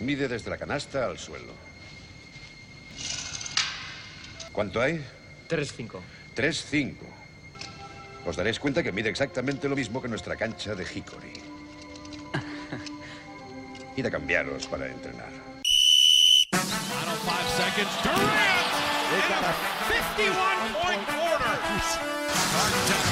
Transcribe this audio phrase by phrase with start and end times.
[0.00, 1.52] Mide desde la canasta al suelo.
[4.52, 5.04] ¿Cuánto hay?
[5.48, 6.00] 3-5.
[6.36, 6.94] 3-5.
[8.24, 11.32] Os daréis cuenta que mide exactamente lo mismo que nuestra cancha de Hickory.
[13.96, 15.30] Id a cambiaros para entrenar.
[16.52, 17.92] Final five seconds.
[18.02, 18.72] Durant!
[19.12, 19.52] In a
[19.92, 21.52] 51-point quarter.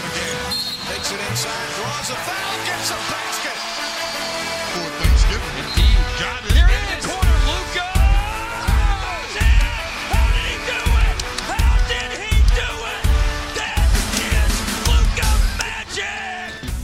[0.00, 0.70] Again.
[0.88, 3.59] Takes it inside, draws a foul, gets a basket.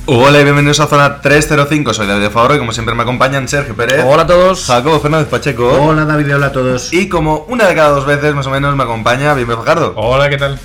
[0.09, 3.74] Hola y bienvenidos a Zona 305, soy David de y como siempre me acompañan Sergio
[3.74, 4.65] Pérez, Hola a todos.
[4.66, 6.92] Jacobo Fernández Pacheco Hola David, hola a todos.
[6.92, 9.95] y como una de cada dos veces más o menos me acompaña Bienve Fajardo.
[9.96, 10.59] Hola, ¿qué tal?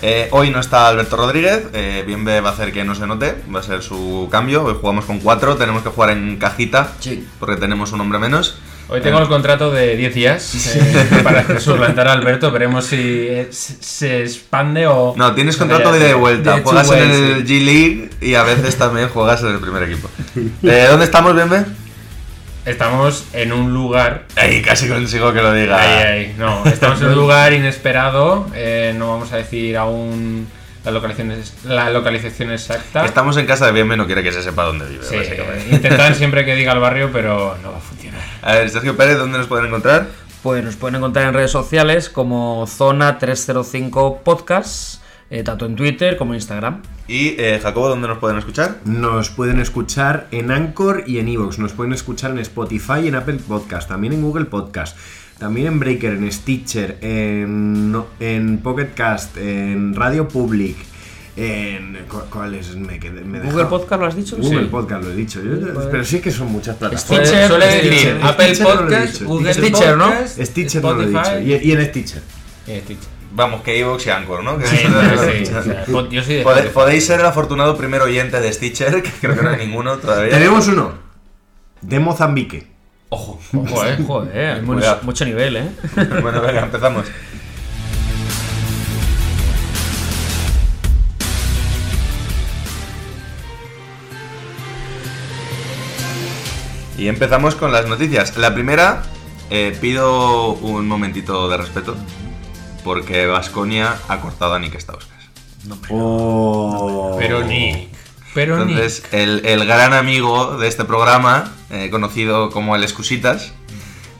[0.00, 3.36] Eh, hoy no está Alberto Rodríguez, eh, Bienve va a hacer que no se note,
[3.54, 7.26] va a ser su cambio, hoy jugamos con cuatro, tenemos que jugar en cajita Sí.
[7.38, 8.58] porque tenemos un hombre menos.
[8.90, 12.50] Hoy tengo Eh, el contrato de 10 días eh, para suplantar a Alberto.
[12.50, 12.96] Veremos si
[13.28, 15.14] eh, se expande o.
[15.16, 17.60] No, tienes contrato de ida y vuelta, De juegas en el sí.
[17.60, 20.08] G League y a veces también juegas en el primer equipo.
[20.62, 21.64] Eh, ¿Dónde estamos, Bienve?
[22.64, 24.24] Estamos en un lugar.
[24.36, 25.78] Ahí casi consigo que lo diga.
[25.80, 26.34] Ahí, ahí.
[26.38, 28.46] No, estamos en un lugar inesperado.
[28.54, 30.46] eh, no vamos a decir aún
[30.84, 33.04] la localización, la localización exacta.
[33.04, 35.66] Estamos en casa de Bienve, no quiere que se sepa dónde vive, Sí, básicamente.
[35.74, 38.07] intentan siempre que diga el barrio, pero no va a funcionar.
[38.42, 40.08] A ver, Sergio Pérez, ¿dónde nos pueden encontrar?
[40.42, 46.16] Pues nos pueden encontrar en redes sociales como Zona 305 Podcast, eh, tanto en Twitter
[46.16, 46.82] como en Instagram.
[47.08, 48.76] Y eh, Jacobo, ¿dónde nos pueden escuchar?
[48.84, 51.58] Nos pueden escuchar en Anchor y en Evox.
[51.58, 53.88] Nos pueden escuchar en Spotify y en Apple Podcast.
[53.88, 54.96] También en Google Podcast.
[55.38, 60.76] También en Breaker, en Stitcher, en, en Pocket Cast, en Radio Public.
[61.40, 61.96] En.
[62.08, 62.74] cu- ¿Cuáles?
[62.74, 64.36] Me, quedé- me ¿Google dejado- Podcast lo has dicho?
[64.36, 64.68] Google Sí.
[64.70, 65.40] Podcast lo he dicho.
[65.42, 67.28] Yo- pero sí que son muchas plataformas.
[67.28, 68.20] Stitcher, Stitcher.
[68.22, 69.24] Apple Stitcher no Podcast, dicho.
[69.26, 70.04] Google Stitcher, ¿no?
[70.06, 71.20] Podcast, Stitcher no lo he dicho.
[71.20, 72.22] Spotify Y, y en Stitcher.
[72.66, 73.08] y Stitcher.
[73.30, 74.58] Vamos, que Evox y Anchor, ¿no?
[74.66, 75.52] Sí, sí,
[75.92, 79.42] po- yo soy de podéis ser el afortunado primer oyente de Stitcher, que creo que
[79.42, 80.30] no hay ninguno todavía.
[80.32, 80.92] Tenemos uno.
[81.82, 82.66] De Mozambique.
[83.10, 83.38] Ojo.
[83.54, 83.96] Ojo, eh.
[84.04, 85.68] Joder, mucho, mucho nivel, ¿eh?
[86.20, 87.06] bueno, venga, empezamos.
[96.98, 98.36] Y empezamos con las noticias.
[98.36, 99.04] La primera,
[99.50, 101.96] eh, pido un momentito de respeto,
[102.82, 105.28] porque Vasconia ha cortado a Nick Stauskas.
[105.90, 107.14] Oh.
[107.16, 107.88] Pero Nick.
[108.34, 108.76] Pero Nick.
[108.76, 113.52] Entonces, el, el gran amigo de este programa, eh, conocido como el Excusitas,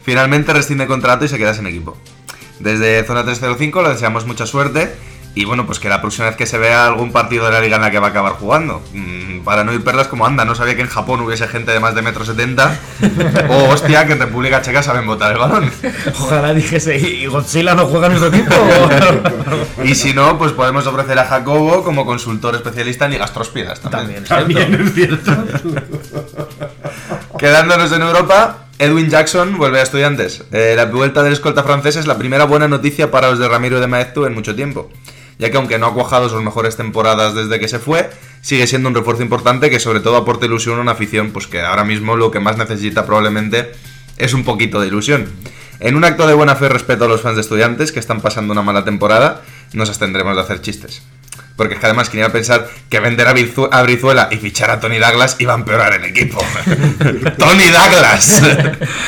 [0.04, 1.96] finalmente rescinde contrato y se queda sin equipo.
[2.60, 4.94] Desde Zona 305 le deseamos mucha suerte
[5.38, 7.76] y bueno, pues que la próxima vez que se vea algún partido de la liga
[7.76, 10.56] en la que va a acabar jugando, mm, para no ir perlas como anda, no
[10.56, 12.76] sabía que en Japón hubiese gente de más de metro setenta,
[13.48, 15.70] o hostia, que en República Checa saben botar el balón.
[16.18, 18.54] Ojalá dijese, ¿y Godzilla no juega en nuestro equipo?
[19.84, 24.24] Y si no, pues podemos ofrecer a Jacobo como consultor especialista en ligas también.
[24.24, 25.36] También, También es cierto.
[27.38, 30.44] Quedándonos en Europa, Edwin Jackson vuelve a estudiantes.
[30.52, 33.80] Eh, la vuelta del escolta francés es la primera buena noticia para los de Ramiro
[33.80, 34.88] de Maeztu en mucho tiempo,
[35.38, 38.10] ya que aunque no ha cuajado sus mejores temporadas desde que se fue,
[38.40, 41.60] sigue siendo un refuerzo importante que sobre todo aporta ilusión a una afición pues que
[41.60, 43.72] ahora mismo lo que más necesita probablemente
[44.16, 45.28] es un poquito de ilusión.
[45.80, 48.52] En un acto de buena fe respeto a los fans de estudiantes que están pasando
[48.52, 49.42] una mala temporada,
[49.74, 51.02] nos abstendremos de hacer chistes.
[51.56, 54.80] Porque es que además quería pensar que vender a, Brizu- a Brizuela y fichar a
[54.80, 56.38] Tony Douglas iba a empeorar el equipo.
[57.38, 58.42] ¡Tony Douglas!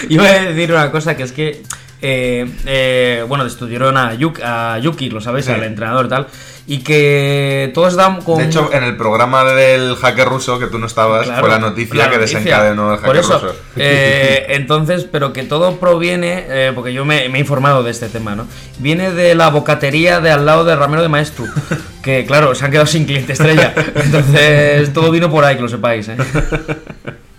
[0.08, 1.62] Iba a decir una cosa que es que.
[2.02, 5.52] Eh, eh, bueno, destituyeron a, Yuk- a Yuki, lo sabéis, Sí.
[5.52, 6.26] al entrenador y tal.
[6.66, 8.38] Y que todos dan con.
[8.38, 11.58] De hecho, en el programa del hacker ruso que tú no estabas, Claro, fue la
[11.58, 12.38] noticia la que noticia.
[12.38, 13.54] desencadenó el hacker Por eso, ruso.
[13.76, 18.08] eh, entonces, pero que todo proviene, eh, porque yo me, me he informado de este
[18.08, 18.46] tema, ¿no?
[18.78, 21.46] Viene de la bocatería de al lado de Ramiro de Maestro,
[22.04, 23.74] que claro, se han quedado sin cliente estrella.
[23.96, 26.16] Entonces, todo vino por ahí, que lo sepáis, ¿eh?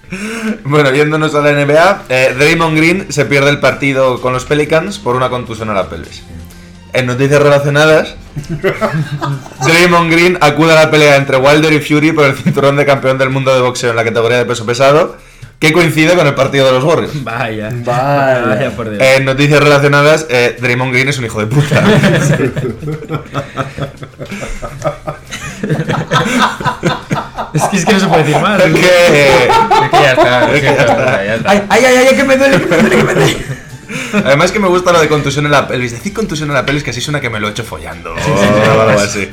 [0.64, 5.00] Bueno, yéndonos a la NBA, eh, Draymond Green se pierde el partido con los Pelicans
[5.00, 6.24] por una contusión a la pelvis.
[6.94, 8.16] En noticias relacionadas,
[9.66, 13.18] Draymond Green acude a la pelea entre Wilder y Fury por el cinturón de campeón
[13.18, 15.16] del mundo de boxeo en la categoría de peso pesado,
[15.60, 17.24] que coincide con el partido de los Warriors.
[17.24, 17.70] Vaya.
[17.72, 18.46] Vaya.
[18.46, 19.02] Vaya, por Dios.
[19.02, 21.82] En noticias relacionadas, eh, Draymond Green es un hijo de puta.
[27.54, 28.60] Es que, es que no se puede decir más.
[28.62, 31.52] Es que, Es que ya está, es que ya está, ya está.
[31.52, 33.38] Ay, ay, ay, ay, que me duele, que me duele, que me duele.
[34.26, 35.92] Además que me gusta lo de contusión en la pelvis.
[35.92, 38.14] Decir contusión en la pelvis que así suena que me lo he hecho follando.
[38.14, 39.30] o algo así.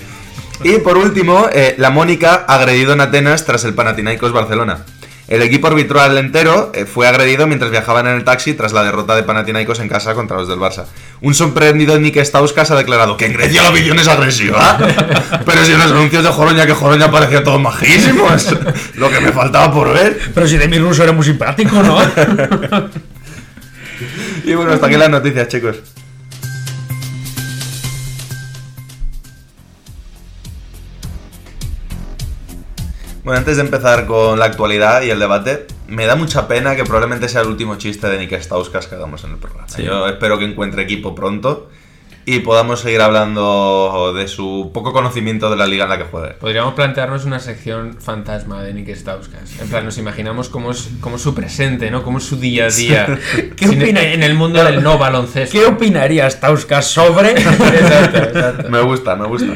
[0.65, 4.79] Y por último, eh, la Mónica agredido en Atenas tras el Panathinaikos Barcelona.
[5.29, 9.15] El equipo arbitral entero eh, fue agredido mientras viajaban en el taxi tras la derrota
[9.15, 10.87] de Panathinaikos en casa contra los del Barça.
[11.21, 14.79] Un sorprendido Nick Stauskas ha declarado que en Grecia la afición es agresiva.
[15.45, 18.57] Pero si en los anuncios de Joroña, que Joroña parecía todos majísimos.
[18.95, 20.19] Lo que me faltaba por ver.
[20.33, 21.99] Pero si Demi Russo era muy simpático, ¿no?
[24.45, 25.77] Y bueno, hasta aquí las noticias, chicos.
[33.29, 36.85] Bueno, antes de empezar con la actualidad y el debate, me da mucha pena que
[36.85, 39.67] probablemente sea el último chiste de Nick Stauskas que hagamos en el programa.
[39.77, 41.69] Yo espero que encuentre equipo pronto
[42.25, 46.29] y podamos seguir hablando de su poco conocimiento de la liga en la que juegue.
[46.41, 49.61] Podríamos plantearnos una sección fantasma de Nick Stauskas.
[49.61, 52.03] En plan, nos imaginamos cómo es, cómo es su presente, ¿no?
[52.03, 53.19] Cómo es su día a día.
[53.57, 55.53] ¿Qué Sin- opina- En el mundo del no baloncesto.
[55.59, 57.33] ¿Qué opinaría Stauskas sobre?
[57.39, 58.69] Exacto, exacto.
[58.71, 59.53] Me gusta, me gusta.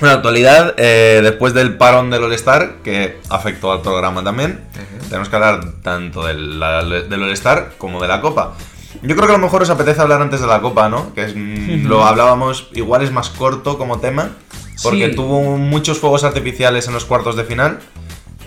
[0.00, 4.60] Bueno, actualidad, eh, después del parón del All-Star, que afectó al programa también,
[5.08, 8.54] tenemos que hablar tanto del, la- del All-Star como de la Copa.
[9.02, 11.12] Yo creo que a lo mejor os apetece hablar antes de la Copa, ¿no?
[11.14, 14.30] Que es, mm, lo hablábamos, igual es más corto como tema,
[14.82, 15.16] porque Sí.
[15.16, 17.78] tuvo muchos fuegos artificiales en los cuartos de final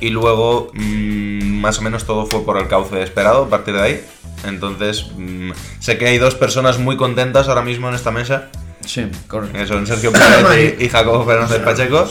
[0.02, 3.82] y luego mm, más o menos todo fue por el cauce esperado a partir de
[3.82, 4.06] ahí.
[4.46, 8.50] Entonces, mm, sé que hay dos personas muy contentas ahora mismo en esta mesa.
[8.86, 9.58] Sí, correcto.
[9.58, 12.08] Que son Sergio Pérez y, y Jacobo Fernández Pacheco,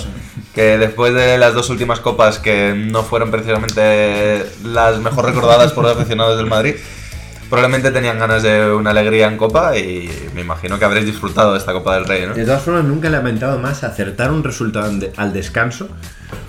[0.54, 5.84] que después de las dos últimas copas que no fueron precisamente las mejor recordadas por
[5.84, 6.74] los aficionados del Madrid,
[7.52, 11.58] probablemente tenían ganas de una alegría en copa y me imagino que habréis disfrutado de
[11.58, 12.32] esta Copa del Rey, ¿no?
[12.32, 15.88] De todas formas, nunca he lamentado más acertar un resultado al descanso,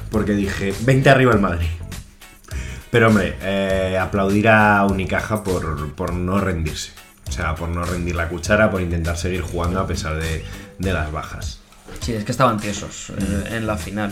[0.09, 1.67] porque dije, 20 arriba el Madrid.
[2.89, 6.91] Pero hombre, eh, aplaudir a Unicaja por, por no rendirse.
[7.27, 10.43] O sea, por no rendir la cuchara, por intentar seguir jugando a pesar de,
[10.79, 11.59] de las bajas.
[12.01, 14.11] Sí, es que estaban tiesos eh, en la final.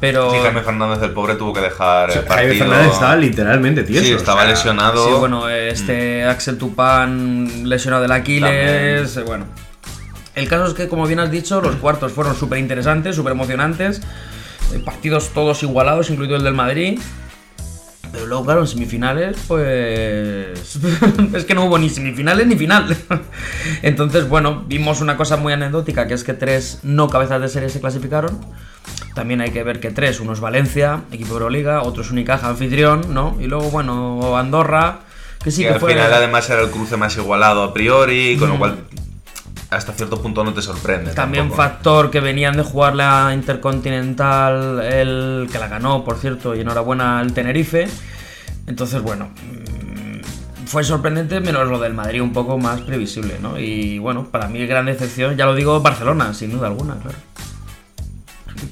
[0.00, 0.30] Pero.
[0.30, 2.66] Sí, Jaime Fernández, el pobre, tuvo que dejar O sea, el Jaime partido.
[2.66, 4.04] Fernández estaba literalmente tieso.
[4.04, 5.06] Sí, o estaba sea, lesionado.
[5.06, 9.16] Sí, bueno, este Axel Tupan lesionado del Aquiles.
[9.16, 9.46] eh, Bueno,
[10.34, 14.00] el caso es que, como bien has dicho, los cuartos fueron súper interesantes, súper emocionantes.
[14.72, 16.98] eh, Partidos todos igualados, incluido el del Madrid.
[18.12, 20.78] Pero luego, claro, en semifinales, pues.
[21.34, 22.96] es que no hubo ni semifinales ni final.
[23.82, 27.68] Entonces, bueno, vimos una cosa muy anecdótica, que es que tres no cabezas de serie
[27.68, 28.40] se clasificaron.
[29.14, 32.48] También hay que ver que tres, uno es Valencia, equipo de Euroliga, otro es Unicaja,
[32.48, 33.36] anfitrión, ¿no?
[33.40, 35.00] Y luego, bueno, Andorra,
[35.42, 35.92] que sí que al fue.
[35.92, 38.78] final además era el cruce más igualado a priori, con lo cual
[39.70, 41.12] hasta cierto punto no te sorprende.
[41.12, 41.62] También tampoco.
[41.62, 47.20] factor que venían de jugar la Intercontinental, el que la ganó, por cierto, y enhorabuena
[47.20, 47.88] el Tenerife.
[48.66, 53.58] Entonces, bueno, mm, fue sorprendente, menos lo del Madrid un poco más previsible, ¿no?
[53.58, 57.16] Y bueno, para mí gran decepción, ya lo digo, Barcelona, sin duda alguna, claro.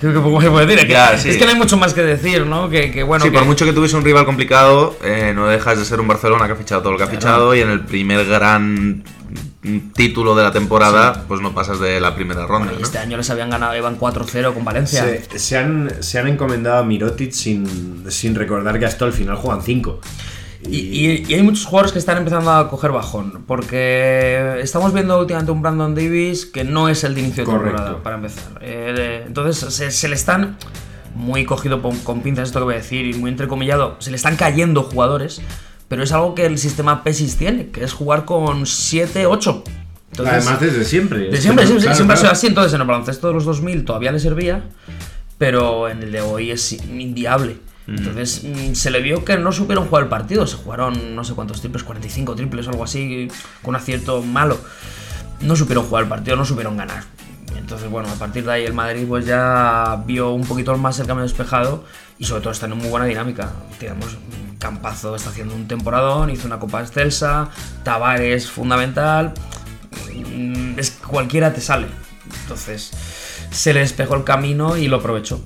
[0.01, 0.81] ¿Qué, qué poco se puede decir?
[0.81, 1.31] Es que- Ya, sí.
[1.31, 2.69] Es que no hay mucho más que decir, ¿no?
[2.69, 5.79] Que, que bueno, sí, que- por mucho que tuviese un rival complicado, eh, no dejas
[5.79, 7.81] de ser un Barcelona que ha fichado todo lo que ha fichado y en el
[7.81, 9.03] primer gran
[9.93, 12.73] título de la temporada, pues no pasas de la primera ronda.
[12.73, 12.83] y ¿no?
[12.85, 15.05] este año les habían ganado, iban 4-0 con Valencia.
[15.05, 19.37] Se, se han, se han encomendado a Mirotic sin, sin recordar que hasta el final
[19.37, 20.01] juegan 5.
[20.69, 25.19] Y, y- y hay muchos jugadores que están empezando a coger bajón, porque estamos viendo
[25.19, 27.77] últimamente un Brandon Davis que no es el de inicio de Correcto.
[27.77, 28.59] temporada, para empezar.
[28.61, 30.57] Eh, entonces se, se le están,
[31.15, 34.17] muy cogido con, con pinzas esto que voy a decir, y muy entrecomillado, se le
[34.17, 35.41] están cayendo jugadores,
[35.89, 39.65] pero es algo que el sistema PESIS tiene, que es jugar con 7, 8.
[40.11, 41.19] Entonces, Además, desde siempre.
[41.31, 42.33] de siempre, siempre, Claro, siempre ha sido claro.
[42.33, 42.47] así.
[42.47, 44.65] Entonces, en el baloncesto de los 2000 todavía le servía,
[45.39, 47.59] pero en el de hoy es inviable.
[47.87, 50.47] Entonces, mm, se le vio que no supieron jugar el partido.
[50.47, 53.29] Se jugaron no sé cuántos triples, 45 triples o algo así,
[53.63, 54.59] con un acierto malo.
[55.41, 57.05] No supieron jugar el partido, no supieron ganar.
[57.57, 61.07] Entonces, bueno, a partir de ahí el Madrid pues ya vio un poquito más el
[61.07, 61.85] camino despejado
[62.19, 63.53] y sobre todo está en muy buena dinámica.
[63.81, 64.19] Digamos,
[64.59, 67.49] Campazo está haciendo un temporadón, hizo una Copa Excelsa,
[67.85, 69.33] Tavares fundamental,
[70.15, 71.87] mm, es cualquiera te sale.
[72.43, 72.91] Entonces,
[73.51, 75.41] se le despejó el camino y lo aprovechó.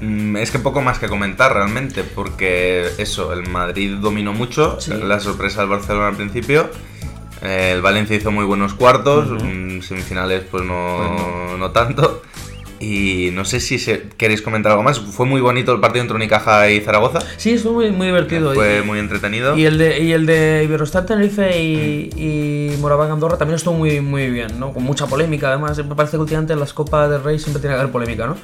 [0.00, 4.92] Mm, Es que poco más que comentar realmente, porque eso, el Madrid dominó mucho, Sí.
[4.94, 6.70] la sorpresa del Barcelona al principio,
[7.42, 12.22] eh, el Valencia hizo muy buenos cuartos, mm, semifinales pues no, no tanto,
[12.80, 16.16] y no sé si se- queréis comentar algo más, fue muy bonito el partido entre
[16.16, 18.54] Unicaja y Zaragoza, Sí, estuvo muy, muy divertido.
[18.54, 19.56] fue y, muy entretenido.
[19.56, 24.00] y el de, y el de Iberostar Tenerife y, y Moraván Andorra también estuvo muy,
[24.00, 24.72] muy bien, ¿no?
[24.72, 25.76] Con mucha polémica, además.
[25.78, 28.36] Me parece que últimamente en las Copas del Rey siempre tiene que haber polémica, ¿no?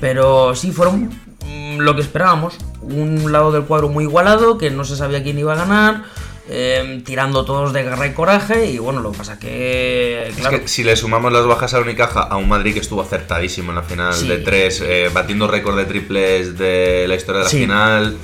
[0.00, 1.10] Pero sí, fueron
[1.46, 2.58] mm, lo que esperábamos.
[2.82, 6.04] Un lado del cuadro muy igualado, que no se sabía quién iba a ganar,
[6.48, 8.66] eh, tirando todos de garra y coraje.
[8.66, 10.28] Y bueno, lo que pasa que.
[10.28, 13.70] Es que si le sumamos las bajas a Unicaja a un Madrid que estuvo acertadísimo
[13.72, 14.28] en la final Sí.
[14.28, 17.58] de tres, eh, batiendo récord de triples de la historia de la Sí.
[17.58, 18.16] final,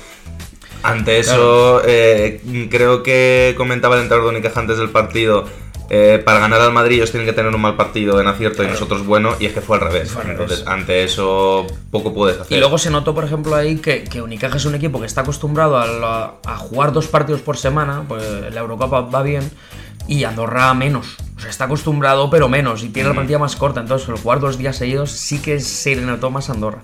[0.84, 5.48] Ante eso, eh, creo que comentaba el entrenador de Unicaja antes del partido.
[5.90, 8.66] Eh, para ganar al Madrid ellos tienen que tener un mal partido en acierto y
[8.68, 10.10] nosotros bueno, y es que fue al revés.
[10.10, 10.42] Fue al revés.
[10.42, 12.56] Entonces, ante eso, poco puedes hacer.
[12.56, 15.20] Y luego se notó, por ejemplo, ahí que, que Unicaja es un equipo que está
[15.22, 18.22] acostumbrado a, la- a jugar dos partidos por semana, pues
[18.52, 19.50] la Eurocopa va bien,
[20.08, 21.16] y Andorra menos.
[21.36, 23.80] O sea, está acostumbrado, pero menos, y tiene la plantilla más corta.
[23.80, 26.82] Entonces, el jugar dos días seguidos sí que se le notó más a Andorra.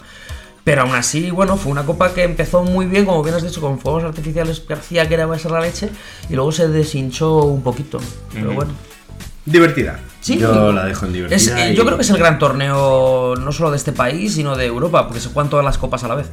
[0.68, 3.58] Pero aún así, bueno, fue una copa que empezó muy bien, como bien has dicho,
[3.58, 5.88] con fuegos artificiales, parecía que era a ser la leche,
[6.28, 7.98] y luego se deshinchó un poquito.
[8.34, 8.74] Pero bueno.
[9.50, 9.98] Divertida.
[10.20, 10.38] Sí.
[10.38, 11.36] Yo la dejo en divertida.
[11.36, 14.34] Es, eh, y- Yo creo que es el gran torneo no solo de este país,
[14.34, 16.26] sino de Europa, porque se juegan todas las copas a la vez.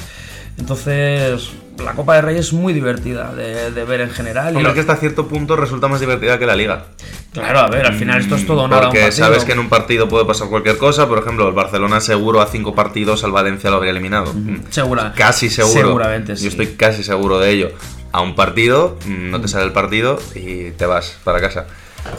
[0.57, 1.51] Entonces,
[1.83, 4.53] la Copa de Reyes es muy divertida de, de ver en general.
[4.53, 6.85] y Hombre, es que hasta cierto punto resulta más divertida que la liga.
[7.33, 8.83] Claro, a ver, al final esto es todo o nada.
[8.83, 11.07] un Porque sabes que en un partido puede pasar cualquier cosa.
[11.09, 14.33] Por ejemplo, el Barcelona seguro a cinco partidos al Valencia lo habría eliminado.
[14.33, 14.61] Mm.
[14.69, 15.73] Segura- Casi seguro.
[15.81, 16.43] Seguramente, sí.
[16.45, 17.71] Yo estoy casi seguro de ello.
[18.13, 21.65] A un partido, mm, no te sale el partido y te vas para casa.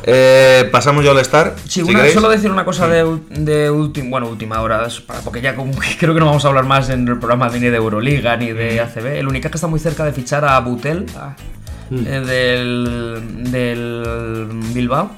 [0.04, 1.54] Eh, pasamos yo al Star.
[1.68, 4.86] Sí, una- solo decir una cosa de, de última, bueno, última hora,
[5.24, 7.60] porque ya como que creo que no vamos a hablar más en el programa ni
[7.60, 9.06] de Euroliga ni de ACB.
[9.18, 11.34] El Unicaja está muy cerca de fichar a Butel a-
[11.90, 11.94] eh,
[12.26, 15.10] del, del Bilbao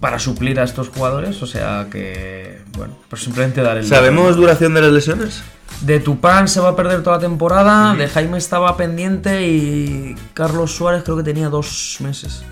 [0.00, 3.86] para suplir a estos jugadores, o sea que, bueno, pues simplemente dar el...
[3.86, 5.42] ¿Sabemos duración de las lesiones?
[5.82, 10.74] De Tupán se va a perder toda la temporada, de Jaime estaba pendiente y Carlos
[10.74, 12.42] Suárez creo que tenía dos meses.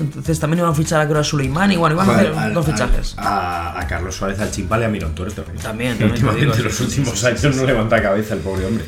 [0.00, 2.54] Entonces también iban a fichar a creo a Suleiman y bueno, iban a hacer al-
[2.54, 3.14] dos al- fichajes.
[3.18, 5.42] A, a Carlos Suárez, al Chimpa le ha mirado un tuerto.
[5.42, 5.58] ¿eh?
[5.62, 8.84] También, también te Últimamente, sí, los últimos años no levanta cabeza el pobre hombre.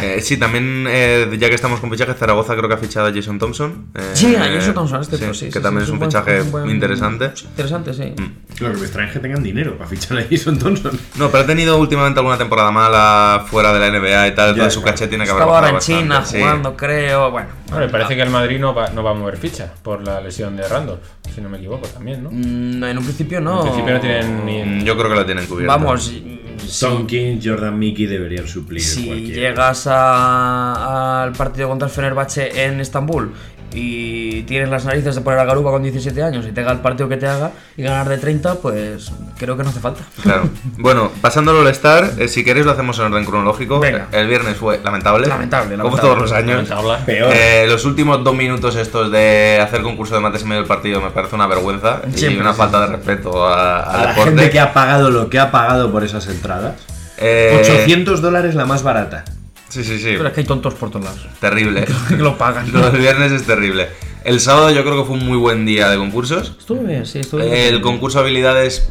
[0.00, 3.12] Eh, sí, también, eh, ya que estamos con fichajes, Zaragoza creo que ha fichado a
[3.12, 3.86] Jason Thompson.
[3.96, 5.98] eh, Sí, a Jason Thompson, este sí, pues sí, Que sí, también sí, es un
[5.98, 7.32] buen- fichaje buen- interesante.
[7.42, 8.14] Interesante, sí.
[8.60, 10.98] Lo que me es que tengan dinero para fichar a Jason Thompson.
[11.16, 14.74] No, pero ha tenido últimamente alguna temporada mala fuera de la NBA y tal, entonces
[14.74, 16.38] su caché tiene que haber Estaba ahora en China bastante, sí.
[16.44, 17.30] jugando, creo.
[17.32, 20.20] Bueno, Bueno, parece que el Madrid no va, no va a mover ficha por la
[20.20, 21.00] lesión de Randolph,
[21.34, 22.30] si no me equivoco también, ¿no?
[22.30, 23.58] mm, en un principio no.
[23.60, 24.62] En principio no tienen ni.
[24.62, 25.76] Mm, Yo creo que la tienen cubierta.
[25.76, 26.40] Vamos, si,
[26.80, 28.80] Tompkins, Jordan Mickey deberían suplir.
[28.82, 33.32] si cualquier- llegas a- al partido contra el Fenerbahce en Estambul
[33.74, 36.80] y tienes las narices de poner a Garuba con 17 años y te haga el
[36.80, 40.02] partido que te haga y ganar de 30, pues creo que no hace falta.
[40.22, 40.48] Claro.
[40.78, 43.80] Bueno, pasándolo al Star, eh, si queréis lo hacemos en orden cronológico.
[43.80, 44.08] Venga.
[44.12, 45.26] El viernes fue lamentable.
[45.26, 46.08] Lamentable, Como lamentable.
[46.08, 46.68] todos los años.
[46.68, 47.04] Lamentable.
[47.06, 47.32] Peor.
[47.34, 51.00] Eh, los últimos dos minutos estos de hacer concurso de mates en medio del partido
[51.00, 54.30] me parece una vergüenza y una sí, falta de respeto a- la deporte.
[54.30, 56.74] gente que ha pagado lo que ha pagado por esas entradas.
[57.18, 59.24] Eh, 800 dólares la más barata.
[59.72, 60.12] Sí, sí, sí.
[60.18, 61.26] Pero es que hay tontos por todos lados.
[61.40, 61.86] Terrible.
[62.08, 62.70] que lo pagan.
[62.74, 63.88] Lo del viernes es terrible.
[64.22, 66.54] El sábado yo creo que fue un muy buen día de concursos.
[66.58, 67.54] Estuvo bien, sí, estuvo bien.
[67.54, 68.90] El concurso de habilidades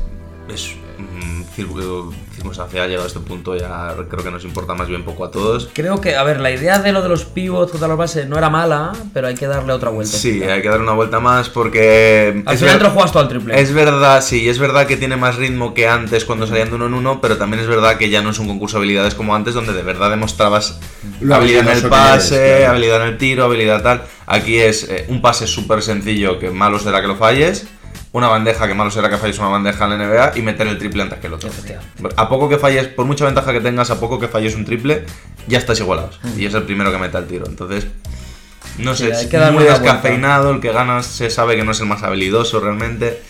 [0.50, 1.43] es mm,
[2.41, 5.31] cir- circunstancial llegado a este punto ya creo que nos importa más bien poco a
[5.31, 5.69] todos.
[5.74, 8.38] Creo que, a ver, la idea de lo de los pivots contra los bases no
[8.38, 10.15] era mala, pero hay que darle otra vuelta.
[10.17, 12.43] Sí, hay que dar una vuelta más porque...
[12.45, 13.60] Al final te lo juegas todo al triple.
[13.60, 16.88] Es verdad, sí, es verdad que tiene más ritmo que antes cuando salían de uno
[16.88, 19.36] en uno, pero también es verdad que ya no es un concurso de habilidades como
[19.36, 20.79] antes, donde de verdad demostrabas
[21.21, 22.71] Lo habilidad en el eres, pase, claro.
[22.71, 24.03] habilidad en el tiro, habilidad tal.
[24.27, 27.67] Aquí es eh, un pase súper sencillo que malo será que lo falles,
[28.13, 30.77] una bandeja que malo será que falles una bandeja en la NBA y meter el
[30.77, 31.49] triple antes que el otro.
[32.17, 35.05] A poco que falles, por mucha ventaja que tengas, a poco que falles un triple,
[35.47, 36.19] ya estás igualados.
[36.37, 37.45] Y es el primero que mete el tiro.
[37.47, 37.87] Entonces,
[38.77, 41.79] no sé, Sí, hay es muy descafeinado, el que gana se sabe que no es
[41.79, 43.21] el más habilidoso realmente.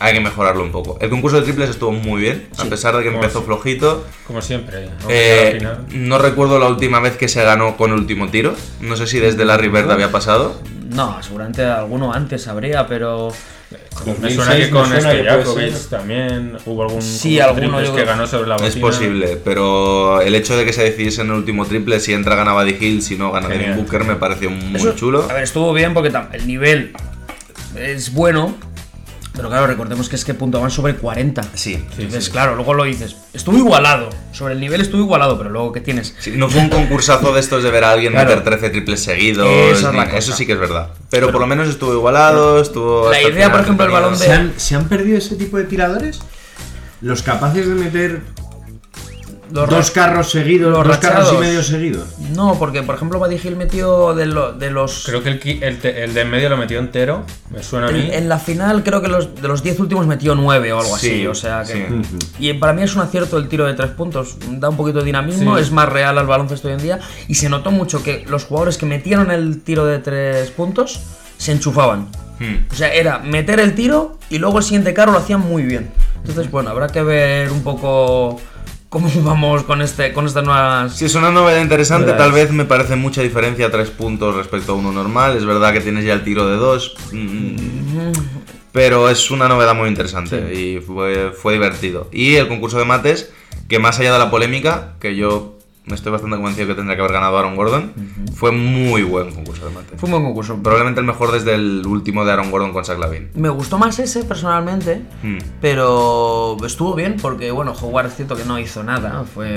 [0.00, 0.96] Hay que mejorarlo un poco.
[1.00, 4.06] El concurso de triples estuvo muy bien, a pesar de que como empezó si- flojito.
[4.28, 4.88] Como siempre.
[5.00, 8.54] aunque Eh, al final- no recuerdo la última vez que se ganó con último tiro.
[8.80, 10.60] No sé si desde Larry Bird había pasado.
[10.88, 13.32] No, seguramente alguno antes habría, pero.
[14.20, 17.42] Me suena que 2006 con me suena que puede Stojakovic también hubo algún Sí, de
[17.42, 18.80] alguno que ganó sobre la Es bocina.
[18.86, 22.54] posible, pero el hecho de que se decidiese en el último triple, si entra gana
[22.54, 23.76] Buddy Hill, si no gana Devin.
[23.76, 25.26] Booker, me pareció muy Eso- chulo.
[25.28, 26.92] A ver, estuvo bien porque el nivel
[27.76, 28.56] es bueno,
[29.38, 31.42] pero claro, recordemos que es que puntuaban sobre 40.
[31.54, 31.74] Sí.
[31.96, 32.30] Entonces, sí.
[32.30, 34.10] claro, luego lo dices, estuvo igualado.
[34.32, 36.14] Sobre el nivel estuvo igualado, pero luego, ¿qué tienes?
[36.18, 38.28] Sí, no fue un concursazo de estos de ver a alguien Claro.
[38.28, 39.46] meter 13 triples seguidos.
[39.48, 40.18] Esa es ni- la cosa.
[40.18, 40.90] eso sí que es verdad.
[41.08, 43.10] Pero, por lo menos estuvo igualado, estuvo.
[43.10, 45.56] La idea, final por ejemplo, el balón de- ¿Se han, ¿Se han perdido ese tipo
[45.56, 46.20] de tiradores?
[47.00, 48.20] Los capaces de meter
[49.50, 52.06] Los dos carros seguidos, los dos carros y medio seguidos.
[52.34, 55.04] No, porque por ejemplo, Buddy Hill metió de, lo- de los.
[55.06, 55.40] Creo que el,
[55.82, 57.24] el, de en medio lo metió entero.
[57.50, 58.00] Me suena a mí.
[58.00, 60.96] En, en la final creo que los, de los 10 últimos metió 9 o algo
[60.98, 61.88] Sí, así, o sea que...
[61.88, 62.18] sí.
[62.38, 65.04] Y para mí es un acierto el tiro de 3 puntos, da un poquito de
[65.04, 65.62] dinamismo, Sí.
[65.62, 68.76] es más real al baloncesto hoy en día y se notó mucho que los jugadores
[68.78, 71.00] que metieron el tiro de 3 puntos
[71.38, 72.08] se enchufaban.
[72.40, 72.66] Hmm.
[72.70, 75.90] O sea, era meter el tiro y luego el siguiente carro lo hacían muy bien.
[76.18, 78.40] Entonces, bueno, habrá que ver un poco
[78.88, 82.64] ¿Cómo vamos con este con estas nuevas Si es una novedad interesante, tal vez me
[82.64, 85.36] parece mucha diferencia, tres puntos respecto a uno normal.
[85.36, 86.94] Es verdad que tienes ya el tiro de dos.
[87.12, 88.12] mm,
[88.72, 92.08] Pero es una novedad muy interesante y fue, fue divertido.
[92.12, 93.32] Y el concurso de mates,
[93.68, 95.57] que más allá de la polémica, que yo
[95.88, 97.92] me estoy bastante convencido que tendría que haber ganado Aaron Gordon,
[98.34, 99.98] fue muy buen concurso de mates.
[100.00, 100.56] Fue un buen concurso.
[100.62, 103.30] Probablemente el mejor desde el último de Aaron Gordon con Zach Lavin.
[103.34, 105.38] Me gustó más ese personalmente, Mm.
[105.60, 109.54] pero estuvo bien porque, bueno, Howard es cierto que no hizo nada, fue,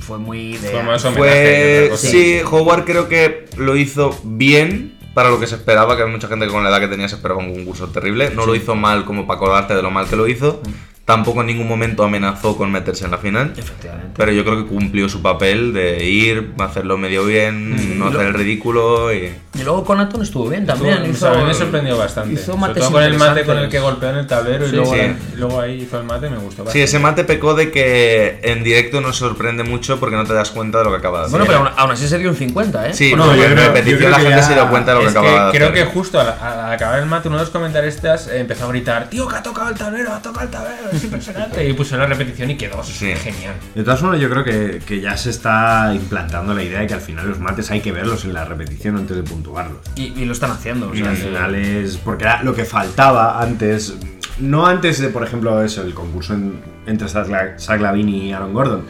[0.00, 0.68] fue muy de...
[0.70, 1.96] Fue más homenaje Fue.
[1.98, 6.28] Sí, Howard creo que lo hizo bien para lo que se esperaba, que hay mucha
[6.28, 8.30] gente que con la edad que tenía se esperaba un concurso terrible.
[8.30, 10.60] No lo hizo mal como para acordarte de lo mal que lo hizo.
[11.08, 13.54] Tampoco en ningún momento amenazó con meterse en la final.
[13.56, 14.10] Efectivamente.
[14.14, 18.18] Pero yo creo que cumplió su papel de ir, hacerlo medio bien, no Y lo-
[18.18, 19.32] hacer el ridículo y...
[19.58, 20.96] Y luego Conaton estuvo bien también.
[20.98, 22.34] Estuvo- hizo- a mí me sorprendió bastante.
[22.34, 24.68] hizo Sobre mates todo con el mate con el que golpeó en el tablero y
[24.68, 25.00] Sí, luego, sí.
[25.36, 26.72] luego ahí hizo el mate, me gustó bastante.
[26.72, 30.50] Sí, ese mate pecó de que en directo nos sorprende mucho porque no te das
[30.50, 31.30] cuenta de lo que acaba de hacer.
[31.38, 32.92] Bueno, pero aún, aún así se dio un 50, ¿eh?
[32.92, 34.68] Sí, Bueno, no, yo en creo- yo repetición creo la que gente ya- se dio
[34.68, 35.84] cuenta de lo que Es que acababa de creo hacer.
[35.86, 39.26] que justo al, al acabar el mate, uno de los comentaristas empezó a gritar: Tío,
[39.26, 41.68] que ha tocado el tablero, ha tocado el tablero, es impresionante.
[41.68, 43.14] y puso la repetición y quedó Sí.
[43.16, 43.54] genial.
[43.74, 46.94] De todas formas, yo creo que, que ya se está implantando la idea de que
[46.94, 49.78] al final los mates hay que verlos en la repetición antes de puntuarlos.
[49.96, 50.90] Y, y lo están haciendo.
[50.90, 51.96] o Y sea, al que- final es.
[51.96, 53.94] Porque era lo que faltaba antes.
[54.38, 58.84] No antes de, por ejemplo, eso, el concurso en- entre Zach Lavin y Aaron Gordon.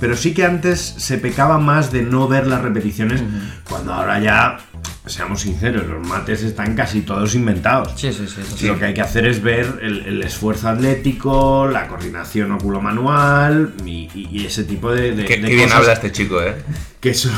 [0.00, 3.22] Pero sí que antes se pecaba más de no ver las repeticiones.
[3.68, 4.58] Cuando ahora ya,
[5.06, 7.92] seamos sinceros, los mates están casi todos inventados.
[7.96, 8.40] Sí, sí, sí.
[8.56, 8.66] sí.
[8.66, 14.08] Lo que hay que hacer es ver el, el esfuerzo atlético, la coordinación oculomanual y,
[14.14, 16.54] y- y ese tipo de, de, Qué, de qué bien habla este chico, ¿eh?
[17.00, 17.32] que son-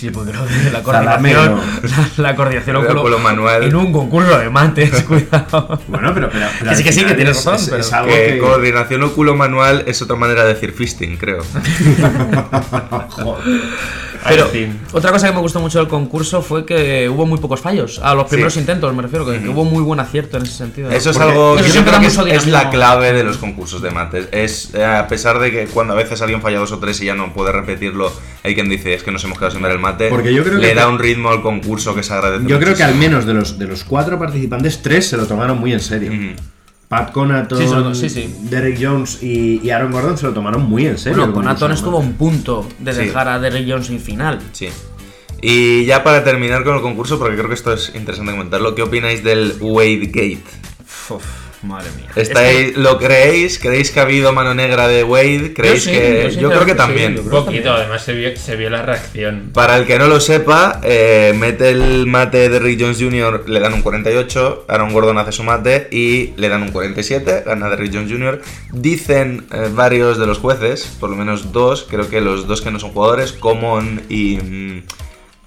[0.00, 1.60] Sí, porque lo de la coordinación.
[2.16, 3.64] La, la coordinación El oculo- oculomanual.
[3.64, 5.78] En un concurso de mates, cuidado.
[5.88, 7.92] Bueno, pero, pero, pero Que sí, que sí, que tienes es- razón, es- pero es
[7.92, 11.42] algo Que que- coordinación oculo-manual es otra manera de decir fisting, creo.
[14.28, 14.78] Pero fin.
[14.92, 17.98] otra cosa que me gustó mucho del concurso fue que hubo muy pocos fallos.
[18.02, 18.60] A los primeros Sí.
[18.60, 20.90] intentos, me refiero, que, que hubo muy buen acierto en ese sentido.
[20.90, 23.38] Eso es Porque algo eso que yo creo que es, es la clave de los
[23.38, 24.28] concursos de mates.
[24.32, 27.06] Es, eh, a pesar de que cuando a veces alguien falla dos o tres y
[27.06, 28.12] ya no puede repetirlo,
[28.44, 30.08] hay quien dice es que nos hemos quedado sin ver el mate.
[30.08, 32.74] Porque yo creo Le que- da un ritmo al concurso que se agradece Yo creo
[32.74, 33.10] que al muchísimo.
[33.18, 36.10] menos de los, de los cuatro participantes, tres se lo tomaron muy en serio.
[36.12, 36.36] Ujú.
[36.90, 38.34] Pat Conaton, Sí, lo- sí, sí.
[38.50, 41.18] Derek Jones y, y Aaron Gordon se lo tomaron muy en serio.
[41.18, 42.98] Bueno, Conaton estuvo a un punto de Sí.
[42.98, 44.40] dejar a Derrick Jones sin final.
[44.50, 44.68] Sí.
[45.40, 48.82] Y ya para terminar con el concurso, porque creo que esto es interesante comentarlo, ¿qué
[48.82, 50.42] opináis del Wade Gate?
[51.10, 51.22] Uf,
[51.62, 52.06] madre mía.
[52.16, 53.58] ¿Estáis, ¿Lo creéis?
[53.58, 55.52] ¿Creéis que ha habido mano negra de Wade?
[55.54, 56.30] ¿Creéis sí, que.?
[56.34, 57.18] yo Yo, creo que también.
[57.18, 59.50] Un poquito, además se vio, se vio la reacción.
[59.52, 63.60] Para el que no lo sepa, eh, mete el mate de Rick Jones Jr., le
[63.60, 67.76] dan un 48, Aaron Gordon hace su mate y le dan un 47, gana de
[67.76, 68.40] Rick Jones Jr.
[68.72, 72.70] Dicen eh, varios de los jueces, por lo menos dos, creo que los dos que
[72.70, 74.36] no son jugadores, Common y...
[74.36, 74.82] mm,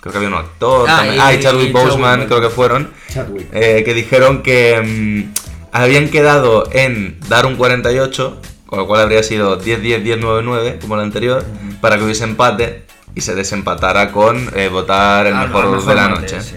[0.02, 2.28] creo que había un actor, Ah, también- y- ah, y Chadwick y Boseman, Chadwick.
[2.28, 3.48] creo que fueron, Chadwick.
[3.54, 9.22] eh, que dijeron que mm, habían quedado en dar un 48, con lo cual habría
[9.24, 11.44] sido 10-10, 10-9-9, como el anterior,
[11.82, 12.84] para que hubiese empate
[13.16, 16.42] y se desempatara con eh, votar el Ah, mejor, no, el de la noche.
[16.42, 16.56] sí.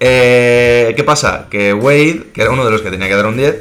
[0.00, 1.46] Eh, ¿Qué pasa?
[1.50, 3.60] Que Wade, que era uno de los que tenía que dar un 10,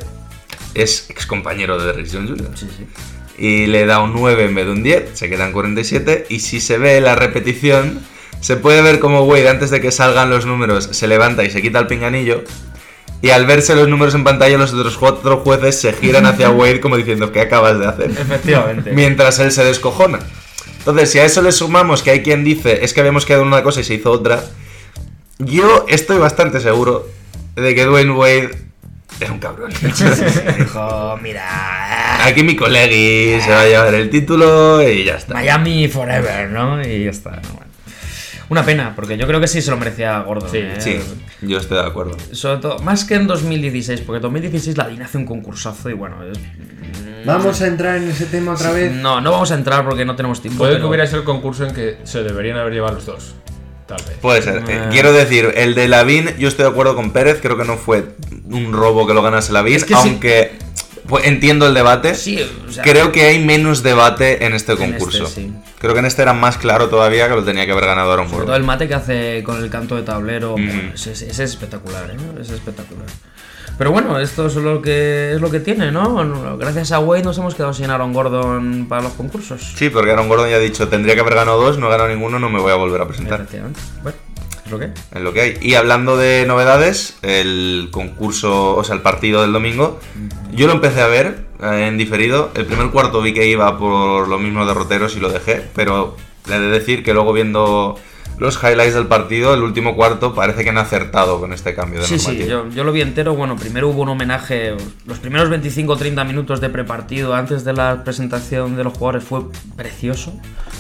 [0.73, 2.49] es ex compañero de Derrick Jones Jr.
[2.55, 2.85] Sí, sí.
[3.37, 6.25] Y le da un 9 en vez de un 10, se quedan 47.
[6.29, 8.01] Y si se ve la repetición,
[8.41, 11.61] se puede ver como Wade, antes de que salgan los números, se levanta y se
[11.61, 12.43] quita el pinganillo.
[13.23, 16.81] Y al verse los números en pantalla, los otros cuatro jueces se giran hacia Wade
[16.81, 18.11] como diciendo, ¿qué acabas de hacer?
[18.11, 18.91] Efectivamente.
[18.91, 20.19] Mientras él se descojona.
[20.79, 23.47] Entonces, si a eso le sumamos que hay quien dice, es que habíamos quedado en
[23.47, 24.43] una cosa y se hizo otra,
[25.39, 27.07] yo estoy bastante seguro
[27.55, 28.57] de que Dwayne Wade
[29.21, 29.71] es un cabrón.
[30.59, 35.35] Dijo, mira, Aquí mi colegui se va a llevar el título y ya está.
[35.35, 36.81] Miami Forever, ¿no?
[36.85, 37.31] Y ya está.
[37.31, 37.72] no, bueno.
[38.53, 40.47] Una pena, porque yo creo que sí se lo merecía Gordon.
[40.51, 40.75] Sí, ¿eh?
[40.77, 40.99] Sí,
[41.41, 42.15] yo estoy de acuerdo.
[42.31, 45.93] Sobre todo, más que en 2016, porque en 2016 la DIN hace un concursazo y
[45.93, 46.17] bueno.
[46.31, 46.37] es-
[47.25, 48.91] Vamos a entrar en ese tema otra vez.
[48.91, 50.59] No, no vamos a entrar porque no tenemos tiempo.
[50.59, 53.33] Puede que hubiera sido el concurso en que se deberían haber llevado los dos.
[53.87, 54.17] Tal vez.
[54.21, 54.57] Puede ser.
[54.57, 54.87] Eh, Eh.
[54.91, 58.09] Quiero decir, el de Lavín, yo estoy de acuerdo con Pérez, creo que no fue
[58.51, 60.51] un robo que lo ganase Lavín, Es que aunque
[61.07, 62.13] pues, entiendo el debate.
[62.15, 65.23] Sí, o sea, Creo que hay menos debate en este En concurso.
[65.25, 65.53] este, sí.
[65.83, 68.27] Creo que en este era más claro todavía que lo tenía que haber ganado Aaron
[68.27, 68.47] Sobre Gordon.
[68.47, 70.63] todo el mate que hace con el canto de tablero, Ujú.
[70.93, 72.15] ese, ese- es espectacular, ¿eh?
[72.39, 73.05] Es espectacular.
[73.77, 76.57] Pero bueno, esto es lo que es lo que tiene, ¿no?
[76.57, 79.73] Gracias a Wade nos hemos quedado sin Aaron Gordon para los concursos.
[79.75, 82.07] Sí, porque Aaron Gordon ya ha dicho, tendría que haber ganado dos, no he ganado
[82.07, 83.41] ninguno, no me voy a volver a presentar.
[83.41, 83.81] Efectivamente.
[84.03, 84.17] Bueno,
[84.65, 84.85] es lo que.
[84.85, 84.91] hay.
[85.15, 85.57] Es lo que hay.
[85.61, 89.99] Y hablando de novedades, el concurso, o sea, el partido del domingo,
[90.53, 92.51] yo lo empecé a ver, en diferido.
[92.55, 96.15] El primer cuarto vi que iba por los mismos derroteros y lo dejé, pero
[96.47, 97.97] le he de decir que luego viendo
[98.39, 102.07] los highlights del partido, el último cuarto parece que han acertado con este cambio de
[102.07, 102.49] Sí, sí, normativa.
[102.49, 103.35] yo, yo lo vi entero.
[103.35, 104.75] Bueno, primero hubo un homenaje.
[105.05, 109.23] Los primeros 25 o 30 minutos de prepartido antes de la presentación de los jugadores
[109.23, 109.41] fue
[109.77, 110.33] precioso.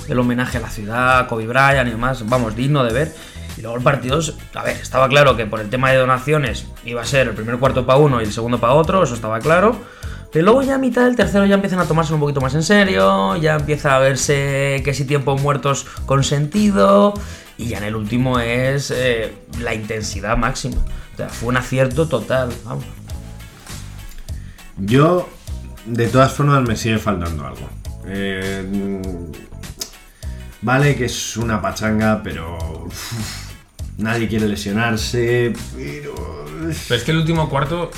[0.09, 2.27] El homenaje a la ciudad, a Kobe Bryant y demás.
[2.27, 3.15] Vamos, digno de ver.
[3.55, 4.19] Y luego el partido,
[4.55, 7.57] a ver, estaba claro que por el tema de donaciones iba a ser el primer
[7.59, 9.75] cuarto para uno y el segundo para otro, eso estaba claro.
[10.33, 12.63] Pero luego ya a mitad del tercero ya empiezan a tomarse un poquito más en
[12.63, 17.13] serio, ya empieza a verse que si tiempos muertos con sentido,
[17.55, 20.77] y ya en el último es eh, la intensidad máxima.
[21.13, 22.85] O sea, fue un acierto total, vamos.
[24.77, 25.29] Yo,
[25.85, 27.69] de todas formas, me sigue faltando algo.
[28.07, 28.99] Eh,
[30.63, 33.13] vale que es una pachanga, pero uf,
[33.99, 36.15] nadie quiere lesionarse, pero...
[36.87, 37.91] Pero es que el último cuarto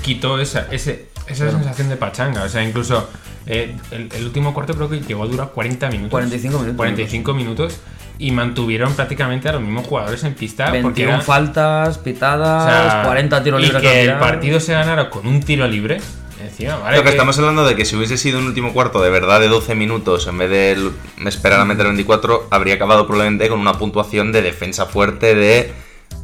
[0.00, 2.42] quitó esa, ese, esa sensación de pachanga.
[2.44, 3.08] O sea, incluso
[3.46, 6.10] eh, el, el último cuarto creo que llegó a durar 40 minutos.
[6.10, 6.76] 45 minutos.
[6.76, 7.80] 45 minutos.
[8.18, 10.66] Y mantuvieron prácticamente a los mismos jugadores en pista.
[10.66, 14.72] porque 21 era- faltas, pitadas, o sea, 40 tiros y libres que el partido se
[14.72, 16.00] ganara con un tiro libre.
[16.42, 16.98] Encima, vale.
[16.98, 19.48] Que que- estamos hablando de que si hubiese sido un último cuarto de verdad de
[19.48, 20.92] 12 minutos en vez de el-
[21.26, 25.72] esperar a meter 24, habría acabado probablemente con una puntuación de defensa fuerte de,